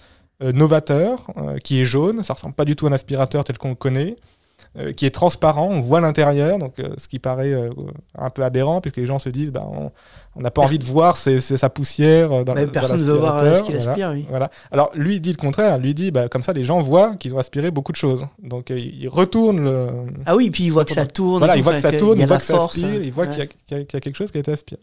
euh, 0.42 0.50
novateur, 0.50 1.26
euh, 1.37 1.58
qui 1.58 1.80
est 1.80 1.84
jaune, 1.84 2.25
ça 2.25 2.34
ressemble 2.34 2.54
pas 2.54 2.64
du 2.64 2.75
tout 2.75 2.88
à 2.88 2.90
un 2.90 2.92
aspirateur 2.92 3.44
tel 3.44 3.58
qu'on 3.58 3.68
le 3.68 3.75
connaît, 3.76 4.16
euh, 4.79 4.93
qui 4.93 5.05
est 5.05 5.11
transparent, 5.11 5.69
on 5.69 5.81
voit 5.81 6.00
l'intérieur, 6.00 6.59
donc 6.59 6.79
euh, 6.79 6.88
ce 6.97 7.07
qui 7.07 7.19
paraît 7.19 7.52
euh, 7.52 7.71
un 8.17 8.31
peu 8.31 8.43
aberrant, 8.43 8.81
puisque 8.81 8.97
les 8.97 9.05
gens 9.07 9.19
se 9.19 9.29
disent, 9.29 9.50
bah, 9.50 9.67
on 10.35 10.41
n'a 10.41 10.50
pas 10.50 10.62
envie 10.62 10.79
de 10.79 10.85
voir 10.85 11.19
c'est 11.19 11.41
sa 11.41 11.69
poussière 11.69 12.45
dans, 12.45 12.55
Mais 12.55 12.64
dans 12.64 12.73
personne 12.73 13.00
ne 13.00 13.05
veut 13.05 13.19
voir 13.19 13.38
ce 13.57 13.62
qu'il 13.64 13.76
voilà. 13.76 13.91
aspire, 13.91 14.11
oui. 14.14 14.26
Voilà. 14.31 14.50
Alors 14.71 14.91
lui 14.95 15.21
dit 15.21 15.31
le 15.31 15.37
contraire, 15.37 15.76
lui 15.79 15.93
dit 15.93 16.11
bah, 16.11 16.29
comme 16.31 16.43
ça 16.43 16.55
les 16.55 16.64
gens 16.64 16.81
voient 16.81 17.14
qu'ils 17.17 17.35
ont 17.35 17.38
aspiré 17.38 17.71
beaucoup 17.71 17.93
de 17.93 17.99
choses. 17.99 18.25
Donc 18.43 18.71
il 18.71 19.07
retourne 19.09 19.62
le, 19.62 19.88
Ah 20.25 20.35
oui, 20.37 20.50
puis 20.50 20.64
il 20.64 20.71
voit 20.71 20.87
que 20.87 20.93
ça 20.93 21.05
tourne. 21.05 21.38
voilà, 21.41 21.57
il 21.57 21.62
voit 21.62 21.75
que 21.75 21.81
ça 21.81 21.93
tourne, 21.93 22.17
il 22.19 22.23
a 22.23 22.25
il 22.25 22.29
voit 22.29 22.38
que 22.38 22.45
ça 22.45 22.64
aspire, 22.64 22.87
hein. 22.87 23.00
il 23.02 23.12
voit 23.12 23.26
qu'il 23.26 23.38
y, 23.41 23.43
a- 23.43 23.47
qu'il 23.47 23.79
y 23.99 24.00
quelque 24.00 24.17
chose 24.17 24.31
qui 24.31 24.38
a 24.38 24.41
été 24.41 24.52
aspiré. 24.52 24.81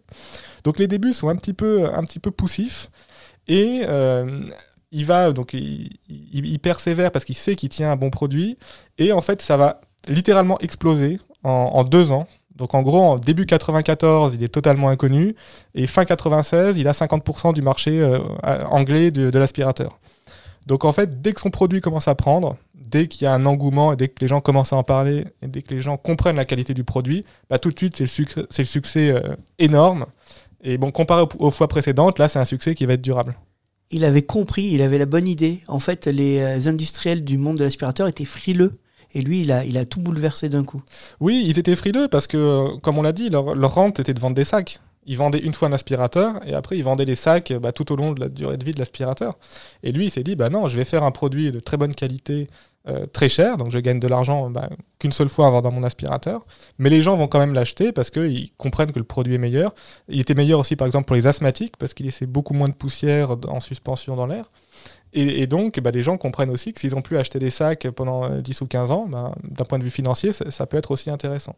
Donc 0.63 0.77
les 0.77 0.85
débuts 0.87 1.13
sont 1.13 1.29
un 1.29 1.35
petit 1.35 1.53
peu, 1.53 1.85
un 1.91 2.03
petit 2.03 2.19
peu 2.19 2.29
poussifs 2.29 2.89
et 3.47 3.81
euh, 3.87 4.41
il 4.91 5.05
va 5.05 5.31
donc 5.31 5.53
il, 5.53 6.59
persévère 6.59 7.11
parce 7.11 7.25
qu'il 7.25 7.35
sait 7.35 7.55
qu'il 7.55 7.69
tient 7.69 7.91
un 7.91 7.95
bon 7.95 8.09
produit 8.09 8.57
et 8.97 9.11
en 9.11 9.21
fait 9.21 9.41
ça 9.41 9.57
va 9.57 9.81
littéralement 10.07 10.57
exploser 10.59 11.19
en, 11.43 11.83
deux 11.83 12.11
ans. 12.11 12.27
Donc 12.55 12.73
en 12.73 12.81
gros, 12.81 13.17
début 13.17 13.45
94, 13.45 14.33
il 14.35 14.43
est 14.43 14.49
totalement 14.49 14.89
inconnu 14.89 15.35
et 15.75 15.87
fin 15.87 16.03
96, 16.03 16.77
il 16.77 16.87
a 16.87 16.91
50% 16.91 17.53
du 17.53 17.61
marché 17.61 17.99
euh, 18.01 18.19
anglais 18.43 19.11
de, 19.11 19.37
l'aspirateur. 19.37 19.99
Donc 20.65 20.83
en 20.83 20.91
fait, 20.91 21.21
dès 21.21 21.31
que 21.31 21.39
son 21.39 21.49
produit 21.49 21.79
commence 21.79 22.09
à 22.09 22.15
prendre, 22.15 22.57
dès 22.75 23.07
qu'il 23.07 23.23
y 23.23 23.27
a 23.27 23.33
un 23.33 23.45
engouement 23.45 23.93
et 23.93 23.95
dès 23.95 24.09
que 24.09 24.19
les 24.19 24.27
gens 24.27 24.41
commencent 24.41 24.73
à 24.73 24.75
en 24.75 24.83
parler 24.83 25.25
dès 25.41 25.61
que 25.61 25.73
les 25.73 25.79
gens 25.79 25.95
comprennent 25.95 26.35
la 26.35 26.45
qualité 26.45 26.73
du 26.73 26.83
produit, 26.83 27.23
bah, 27.49 27.59
tout 27.59 27.71
de 27.71 27.77
suite 27.77 27.95
c'est 27.95 28.59
le, 28.59 28.65
succès 28.65 29.11
euh, 29.11 29.35
énorme. 29.57 30.05
Et 30.61 30.77
bon, 30.77 30.91
comparé 30.91 31.23
aux 31.39 31.51
fois 31.51 31.69
précédentes, 31.69 32.19
là 32.19 32.27
c'est 32.27 32.39
un 32.39 32.45
succès 32.45 32.75
qui 32.75 32.85
va 32.85 32.93
être 32.93 33.01
durable. 33.01 33.35
Il 33.91 34.05
avait 34.05 34.21
compris, 34.21 34.69
il 34.71 34.81
avait 34.81 34.97
la 34.97 35.05
bonne 35.05 35.27
idée. 35.27 35.61
En 35.67 35.79
fait, 35.79 36.05
les 36.05 36.39
euh, 36.39 36.69
industriels 36.69 37.23
du 37.23 37.37
monde 37.37 37.57
de 37.57 37.63
l'aspirateur 37.63 38.07
étaient 38.07 38.25
frileux. 38.25 38.79
Et 39.13 39.21
lui, 39.21 39.41
il 39.41 39.51
a, 39.51 39.85
tout 39.85 39.99
bouleversé 39.99 40.49
d'un 40.49 40.63
coup. 40.63 40.83
Oui, 41.19 41.43
ils 41.47 41.57
étaient 41.57 41.75
frileux 41.75 42.07
parce 42.07 42.27
que, 42.27 42.37
euh, 42.37 42.77
comme 42.77 42.99
on 42.99 43.01
l'a 43.01 43.11
dit, 43.11 43.29
leur, 43.29 43.55
leur 43.55 43.73
rente 43.73 43.99
était 43.99 44.13
de 44.13 44.19
vendre 44.19 44.35
des 44.35 44.43
sacs. 44.43 44.79
Ils 45.09 45.17
vendaient 45.17 45.39
une 45.39 45.55
fois 45.55 45.69
un 45.69 45.73
aspirateur 45.73 46.35
et 46.45 46.53
après 46.53 46.77
ils 46.77 46.83
vendaient 46.83 47.03
les 47.03 47.15
sacs 47.15 47.51
bah, 47.53 47.71
tout 47.71 47.91
au 47.91 47.95
long 47.95 48.11
de 48.11 48.19
la 48.19 48.29
durée 48.29 48.57
de 48.57 48.63
vie 48.63 48.73
de 48.73 48.79
l'aspirateur. 48.79 49.33
Et 49.81 49.91
lui, 49.91 50.05
il 50.05 50.11
s'est 50.11 50.21
dit, 50.21 50.35
bah 50.35 50.51
non, 50.51 50.67
je 50.67 50.77
vais 50.77 50.85
faire 50.85 51.03
un 51.03 51.09
produit 51.09 51.51
de 51.51 51.59
très 51.59 51.77
bonne 51.77 51.95
qualité, 51.95 52.47
euh, 52.87 53.07
très 53.07 53.27
cher, 53.27 53.57
donc 53.57 53.71
je 53.71 53.79
gagne 53.79 53.99
de 53.99 54.07
l'argent 54.07 54.51
bah, 54.51 54.69
qu'une 54.99 55.11
seule 55.11 55.29
fois 55.29 55.47
en 55.47 55.51
vendant 55.51 55.71
mon 55.71 55.83
aspirateur. 55.83 56.45
Mais 56.77 56.91
les 56.91 57.01
gens 57.01 57.17
vont 57.17 57.27
quand 57.27 57.39
même 57.39 57.55
l'acheter 57.55 57.91
parce 57.91 58.11
qu'ils 58.11 58.51
comprennent 58.57 58.91
que 58.91 58.99
le 58.99 59.03
produit 59.03 59.33
est 59.33 59.39
meilleur. 59.39 59.73
Il 60.09 60.19
était 60.19 60.35
meilleur 60.35 60.59
aussi, 60.59 60.75
par 60.75 60.85
exemple, 60.85 61.05
pour 61.05 61.15
les 61.15 61.25
asthmatiques 61.25 61.75
parce 61.77 61.95
qu'il 61.95 62.05
laissait 62.05 62.27
beaucoup 62.27 62.53
moins 62.53 62.69
de 62.69 62.75
poussière 62.75 63.35
en 63.47 63.59
suspension 63.59 64.15
dans 64.15 64.27
l'air. 64.27 64.51
Et, 65.13 65.41
et 65.41 65.47
donc, 65.47 65.79
bah, 65.79 65.91
les 65.91 66.03
gens 66.03 66.17
comprennent 66.17 66.49
aussi 66.51 66.71
que 66.73 66.79
s'ils 66.79 66.95
ont 66.95 67.01
pu 67.01 67.17
acheter 67.17 67.39
des 67.39 67.49
sacs 67.49 67.87
pendant 67.91 68.25
euh, 68.25 68.41
10 68.41 68.61
ou 68.61 68.67
15 68.67 68.91
ans, 68.91 69.07
bah, 69.09 69.33
d'un 69.43 69.65
point 69.65 69.79
de 69.79 69.83
vue 69.83 69.89
financier, 69.89 70.31
ça, 70.33 70.49
ça 70.51 70.65
peut 70.65 70.77
être 70.77 70.91
aussi 70.91 71.09
intéressant. 71.09 71.55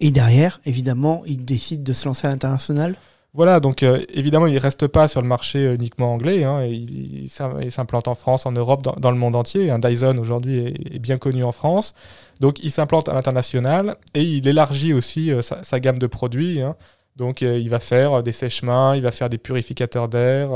Et 0.00 0.10
derrière, 0.10 0.60
évidemment, 0.64 1.22
il 1.26 1.44
décide 1.44 1.82
de 1.82 1.92
se 1.92 2.06
lancer 2.06 2.26
à 2.26 2.30
l'international? 2.30 2.94
Voilà, 3.34 3.60
donc 3.60 3.82
euh, 3.82 4.04
évidemment, 4.12 4.46
il 4.46 4.54
ne 4.54 4.60
reste 4.60 4.86
pas 4.88 5.08
sur 5.08 5.22
le 5.22 5.28
marché 5.28 5.58
euh, 5.66 5.74
uniquement 5.74 6.12
anglais. 6.12 6.44
hein, 6.44 6.64
il 6.66 7.22
il 7.22 7.28
s'im- 7.30 7.56
il 7.62 7.72
s'implante 7.72 8.06
en 8.08 8.14
France, 8.14 8.44
en 8.44 8.52
Europe, 8.52 8.82
dans, 8.82 8.92
dans 8.96 9.10
le 9.10 9.16
monde 9.16 9.36
entier. 9.36 9.70
Un 9.70 9.78
Dyson 9.78 10.18
aujourd'hui 10.18 10.58
est, 10.58 10.96
est 10.96 10.98
bien 10.98 11.16
connu 11.16 11.42
en 11.44 11.52
France. 11.52 11.94
Donc 12.40 12.62
il 12.62 12.70
s'implante 12.70 13.08
à 13.08 13.14
l'international 13.14 13.96
et 14.12 14.22
il 14.22 14.46
élargit 14.46 14.92
aussi 14.92 15.30
euh, 15.32 15.40
sa, 15.40 15.62
sa 15.64 15.80
gamme 15.80 15.98
de 15.98 16.06
produits. 16.06 16.60
hein. 16.60 16.76
Donc 17.16 17.42
euh, 17.42 17.58
il 17.58 17.68
va 17.68 17.78
faire 17.78 18.22
des 18.22 18.32
sèche-mains, 18.32 18.96
il 18.96 19.02
va 19.02 19.12
faire 19.12 19.28
des 19.28 19.36
purificateurs 19.36 20.08
d'air, 20.08 20.48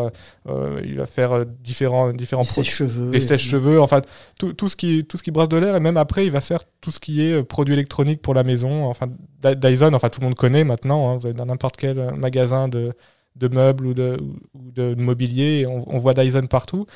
euh, 0.48 0.80
il 0.84 0.96
va 0.96 1.04
faire 1.04 1.32
euh, 1.32 1.44
différents 1.60 2.12
différents 2.12 2.42
Des 2.42 2.48
sèche-cheveux. 2.48 3.10
des 3.10 3.20
sèche-cheveux, 3.20 3.78
enfin 3.80 4.00
tout, 4.38 4.54
tout 4.54 4.68
ce 4.68 4.74
qui 4.76 5.04
tout 5.04 5.18
ce 5.18 5.22
qui 5.22 5.30
brasse 5.30 5.48
de 5.50 5.58
l'air 5.58 5.76
et 5.76 5.80
même 5.80 5.98
après 5.98 6.24
il 6.24 6.30
va 6.32 6.40
faire 6.40 6.60
tout 6.80 6.90
ce 6.90 6.98
qui 6.98 7.20
est 7.20 7.32
euh, 7.32 7.42
produits 7.44 7.74
électroniques 7.74 8.22
pour 8.22 8.32
la 8.32 8.42
maison. 8.42 8.86
Enfin 8.86 9.06
Dy- 9.42 9.56
Dyson, 9.56 9.92
enfin 9.92 10.08
tout 10.08 10.20
le 10.20 10.26
monde 10.26 10.34
connaît 10.34 10.64
maintenant. 10.64 11.10
hein, 11.10 11.16
vous 11.18 11.26
allez 11.26 11.36
dans 11.36 11.44
n'importe 11.46 11.76
quel 11.76 11.98
euh, 11.98 12.10
magasin 12.12 12.68
de, 12.68 12.94
de 13.36 13.48
meubles 13.48 13.86
ou 13.86 13.92
de, 13.92 14.16
ou 14.54 14.70
de 14.72 14.94
mobilier, 14.94 15.66
on 15.66 15.98
voit 15.98 16.14
Dyson 16.14 16.46
partout. 16.48 16.86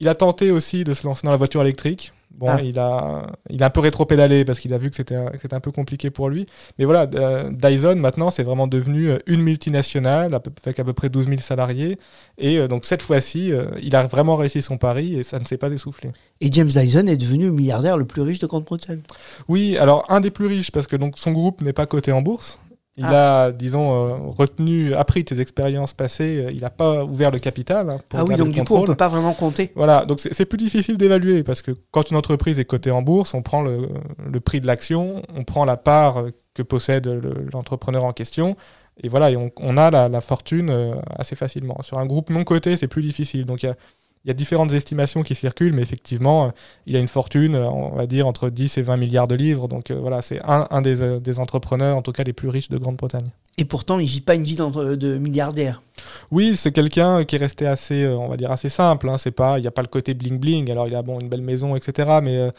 Il 0.00 0.08
a 0.08 0.14
tenté 0.14 0.50
aussi 0.50 0.84
de 0.84 0.92
se 0.94 1.06
lancer 1.06 1.22
dans 1.26 1.30
la 1.30 1.36
voiture 1.36 1.60
électrique. 1.62 2.12
Bon, 2.36 2.48
Ah. 2.48 2.60
il 2.60 2.80
a 2.80 3.26
il 3.48 3.62
a 3.62 3.66
un 3.66 3.70
peu 3.70 3.78
rétro-pédalé 3.78 4.44
parce 4.44 4.58
qu'il 4.58 4.74
a 4.74 4.78
vu 4.78 4.90
que 4.90 4.96
c'était 4.96 5.14
un- 5.14 5.60
peu 5.60 5.70
compliqué 5.70 6.10
pour 6.10 6.28
lui. 6.28 6.46
Mais 6.80 6.84
voilà, 6.84 7.08
euh, 7.14 7.48
Dyson 7.52 7.94
maintenant 7.94 8.32
c'est 8.32 8.42
vraiment 8.42 8.66
devenu 8.66 9.08
euh, 9.10 9.18
une 9.26 9.40
multinationale 9.40 10.34
avec 10.34 10.80
à 10.80 10.84
peu 10.84 10.92
près 10.92 11.08
12 11.08 11.26
000 11.28 11.40
salariés. 11.40 11.96
Et 12.38 12.58
euh, 12.58 12.66
donc 12.66 12.84
cette 12.86 13.02
fois-ci, 13.02 13.52
il 13.80 13.94
a 13.94 14.06
vraiment 14.08 14.34
réussi 14.34 14.62
son 14.62 14.78
pari 14.78 15.14
et 15.14 15.22
ça 15.22 15.38
ne 15.38 15.44
s'est 15.44 15.58
pas 15.58 15.70
essoufflé. 15.70 16.10
Et 16.40 16.50
James 16.50 16.66
Dyson 16.66 17.06
est 17.06 17.16
devenu 17.16 17.46
le 17.46 17.52
milliardaire 17.52 17.96
le 17.96 18.04
plus 18.04 18.22
riche 18.22 18.40
de 18.40 18.46
Grande-Bretagne. 18.48 19.02
Oui, 19.46 19.76
alors 19.78 20.04
un 20.08 20.20
des 20.20 20.32
plus 20.32 20.46
riches 20.46 20.72
parce 20.72 20.88
que 20.88 20.96
donc 20.96 21.16
son 21.16 21.30
groupe 21.30 21.60
n'est 21.62 21.72
pas 21.72 21.86
coté 21.86 22.10
en 22.10 22.20
bourse. 22.20 22.58
Il 22.96 23.04
a, 23.06 23.50
disons, 23.50 23.92
euh, 23.92 24.16
retenu, 24.30 24.94
appris 24.94 25.24
ses 25.28 25.40
expériences 25.40 25.92
passées. 25.92 26.44
euh, 26.46 26.52
Il 26.52 26.60
n'a 26.60 26.70
pas 26.70 27.04
ouvert 27.04 27.30
le 27.32 27.40
capital. 27.40 27.90
hein, 27.90 27.98
pour 28.08 28.20
Ah 28.20 28.24
oui, 28.24 28.36
donc 28.36 28.50
du 28.50 28.54
coup, 28.54 28.60
on 28.60 28.64
contrôle. 28.66 28.86
peut 28.86 28.94
pas 28.94 29.08
vraiment 29.08 29.32
compter. 29.34 29.72
Voilà, 29.74 30.04
donc 30.04 30.20
c'est 30.20 30.44
plus 30.46 30.58
difficile 30.58 30.96
d'évaluer 30.96 31.42
parce 31.42 31.60
que 31.60 31.72
quand 31.90 32.10
une 32.10 32.16
entreprise 32.16 32.60
est 32.60 32.64
cotée 32.64 32.92
en 32.92 33.02
bourse, 33.02 33.34
on 33.34 33.42
prend 33.42 33.62
le, 33.62 33.88
le 34.32 34.40
prix 34.40 34.60
de 34.60 34.66
l'action, 34.68 35.22
on 35.34 35.42
prend 35.42 35.64
la 35.64 35.76
part 35.76 36.18
euh, 36.20 36.30
que 36.54 36.62
possède 36.62 37.06
le- 37.08 37.46
l'entrepreneur 37.52 38.04
en 38.04 38.12
question, 38.12 38.56
et 39.02 39.08
voilà, 39.08 39.32
et 39.32 39.36
on, 39.36 39.50
on 39.60 39.76
a 39.76 39.90
la, 39.90 40.08
la 40.08 40.20
fortune 40.20 40.70
euh, 40.70 40.94
assez 41.18 41.34
facilement. 41.34 41.82
Sur 41.82 41.98
un 41.98 42.06
groupe 42.06 42.30
non 42.30 42.44
coté, 42.44 42.76
c'est 42.76 42.86
plus 42.86 43.02
difficile. 43.02 43.44
Donc 43.44 43.64
il 43.64 43.66
y 43.66 43.68
a, 43.70 43.74
il 44.24 44.28
y 44.28 44.30
a 44.30 44.34
différentes 44.34 44.72
estimations 44.72 45.22
qui 45.22 45.34
circulent, 45.34 45.74
mais 45.74 45.82
effectivement, 45.82 46.46
euh, 46.46 46.48
il 46.86 46.96
a 46.96 46.98
une 46.98 47.08
fortune, 47.08 47.54
euh, 47.54 47.68
on 47.68 47.94
va 47.94 48.06
dire, 48.06 48.26
entre 48.26 48.48
10 48.48 48.78
et 48.78 48.82
20 48.82 48.96
milliards 48.96 49.28
de 49.28 49.34
livres. 49.34 49.68
Donc 49.68 49.90
euh, 49.90 49.98
voilà, 50.00 50.22
c'est 50.22 50.40
un, 50.44 50.80
des, 50.80 51.38
entrepreneurs, 51.38 51.96
en 51.96 52.02
tout 52.02 52.12
cas 52.12 52.24
les 52.24 52.32
plus 52.32 52.48
riches 52.48 52.70
de 52.70 52.78
Grande-Bretagne. 52.78 53.26
Et 53.58 53.66
pourtant, 53.66 53.98
il 53.98 54.06
vit 54.06 54.22
pas 54.22 54.34
une 54.34 54.42
vie 54.42 54.56
de 54.56 55.18
milliardaire. 55.18 55.82
Oui, 56.30 56.56
c'est 56.56 56.72
quelqu'un 56.72 57.24
qui 57.24 57.36
est 57.36 57.38
resté 57.38 57.66
assez, 57.66 58.04
euh, 58.04 58.16
on 58.16 58.28
va 58.28 58.36
dire 58.36 58.50
assez 58.50 58.68
simple. 58.68 59.08
Hein. 59.08 59.18
C'est 59.18 59.30
pas, 59.30 59.58
il 59.58 59.62
n'y 59.62 59.66
a 59.66 59.70
pas 59.70 59.82
le 59.82 59.88
côté 59.88 60.14
bling 60.14 60.38
bling. 60.38 60.70
Alors 60.70 60.86
il 60.88 60.94
a 60.94 61.02
bon 61.02 61.20
une 61.20 61.28
belle 61.28 61.42
maison, 61.42 61.76
etc. 61.76 62.18
Mais 62.22 62.36
euh, 62.38 62.50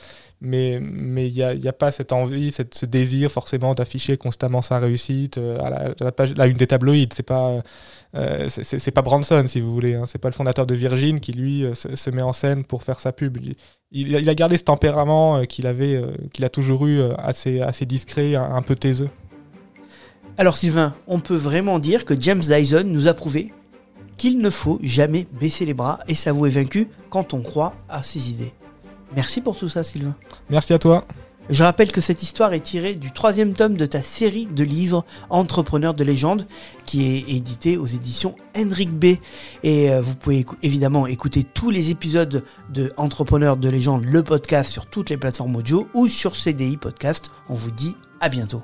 mais 0.41 0.79
mais 0.81 1.27
il 1.27 1.34
y 1.36 1.43
a, 1.43 1.74
pas 1.74 1.91
cette 1.91 2.12
envie, 2.13 2.51
cette, 2.51 2.75
ce 2.75 2.86
désir 2.86 3.31
forcément 3.31 3.74
d'afficher 3.74 4.17
constamment 4.17 4.62
sa 4.62 4.79
réussite 4.79 5.38
euh, 5.38 5.57
à, 5.60 5.93
la, 6.03 6.12
page, 6.12 6.34
une 6.38 6.57
des 6.57 6.67
tabloïds. 6.67 7.10
C'est 7.13 7.24
pas 7.24 7.62
c'est- 8.48 8.91
pas 8.91 9.01
Branson 9.01 9.43
si 9.48 9.60
vous 9.60 9.74
voulez. 9.74 9.95
Hein. 9.95 10.03
C'est 10.07 10.19
pas 10.19 10.29
le 10.29 10.34
fondateur 10.34 10.65
de 10.65 10.74
Virgin 10.74 11.19
qui 11.19 11.34
lui 11.34 11.65
se, 11.74 12.10
met 12.12 12.22
en 12.22 12.34
scène 12.34 12.63
pour 12.63 12.84
faire 12.84 13.00
sa 13.00 13.12
pub. 13.12 13.38
Il, 13.38 13.55
il 13.91 14.29
a- 14.29 14.36
gardé 14.36 14.57
ce 14.57 14.63
tempérament 14.63 15.43
qu'il 15.45 15.67
avait, 15.67 16.01
qu'il 16.34 16.45
a 16.45 16.50
toujours 16.50 16.86
eu, 16.88 17.01
assez 17.17 17.62
assez 17.62 17.86
discret, 17.86 18.36
un, 18.36 18.43
un 18.55 18.62
peu 18.62 18.75
taiseux. 18.75 19.10
Alors 20.38 20.58
Sylvain, 20.58 20.94
on 21.08 21.20
peut 21.20 21.36
vraiment 21.36 21.80
dire 21.80 22.04
que 22.04 22.20
James 22.20 22.42
Dyson 22.42 22.84
nous 22.86 23.08
a 23.08 23.13
prouvé 23.13 23.54
qu'il 24.18 24.39
ne 24.39 24.50
faut 24.50 24.80
jamais 24.84 25.27
baisser 25.39 25.65
les 25.65 25.74
bras 25.74 26.00
et 26.08 26.15
s'avouer 26.15 26.50
vaincu 26.50 26.89
quand 27.10 27.34
on 27.34 27.42
croit 27.42 27.74
à 27.88 28.04
ses 28.04 28.32
idées. 28.32 28.54
Merci 29.15 29.39
pour 29.39 29.56
tout 29.56 29.70
ça 29.70 29.84
Sylvain. 29.84 30.15
Merci 30.50 30.74
à 30.74 30.80
toi. 30.80 31.06
Je 31.50 31.63
rappelle 31.63 31.92
que 31.92 32.01
cette 32.01 32.24
histoire 32.24 32.54
est 32.54 32.60
tirée 32.60 32.96
du 32.96 33.12
troisième 33.12 33.54
tome 33.54 33.77
de 33.77 33.86
ta 33.86 34.01
série 34.01 34.48
de 34.48 34.63
livres 34.63 35.06
Entrepreneurs 35.30 35.94
de 35.94 36.04
légende 36.04 36.48
qui 36.86 37.06
est 37.06 37.36
édité 37.36 37.77
aux 37.77 37.86
éditions 37.86 38.36
Henrik 38.58 38.92
B. 38.92 39.18
Et 39.63 39.92
euh, 39.92 40.01
vous 40.01 40.15
pouvez 40.15 40.46
évidemment 40.63 41.06
écouter 41.06 41.44
tous 41.44 41.70
les 41.70 41.92
épisodes 41.92 42.44
de 42.74 42.92
Entrepreneurs 42.98 43.58
de 43.58 43.70
légende, 43.70 44.06
le 44.06 44.24
podcast 44.24 44.72
sur 44.72 44.88
toutes 44.88 45.12
les 45.12 45.18
plateformes 45.18 45.56
audio 45.56 45.88
ou 45.94 46.08
sur 46.08 46.36
CDI 46.36 46.77
Podcast. 46.77 47.30
On 47.48 47.54
vous 47.54 47.72
dit 47.72 47.96
à 48.20 48.27
bientôt. 48.30 48.63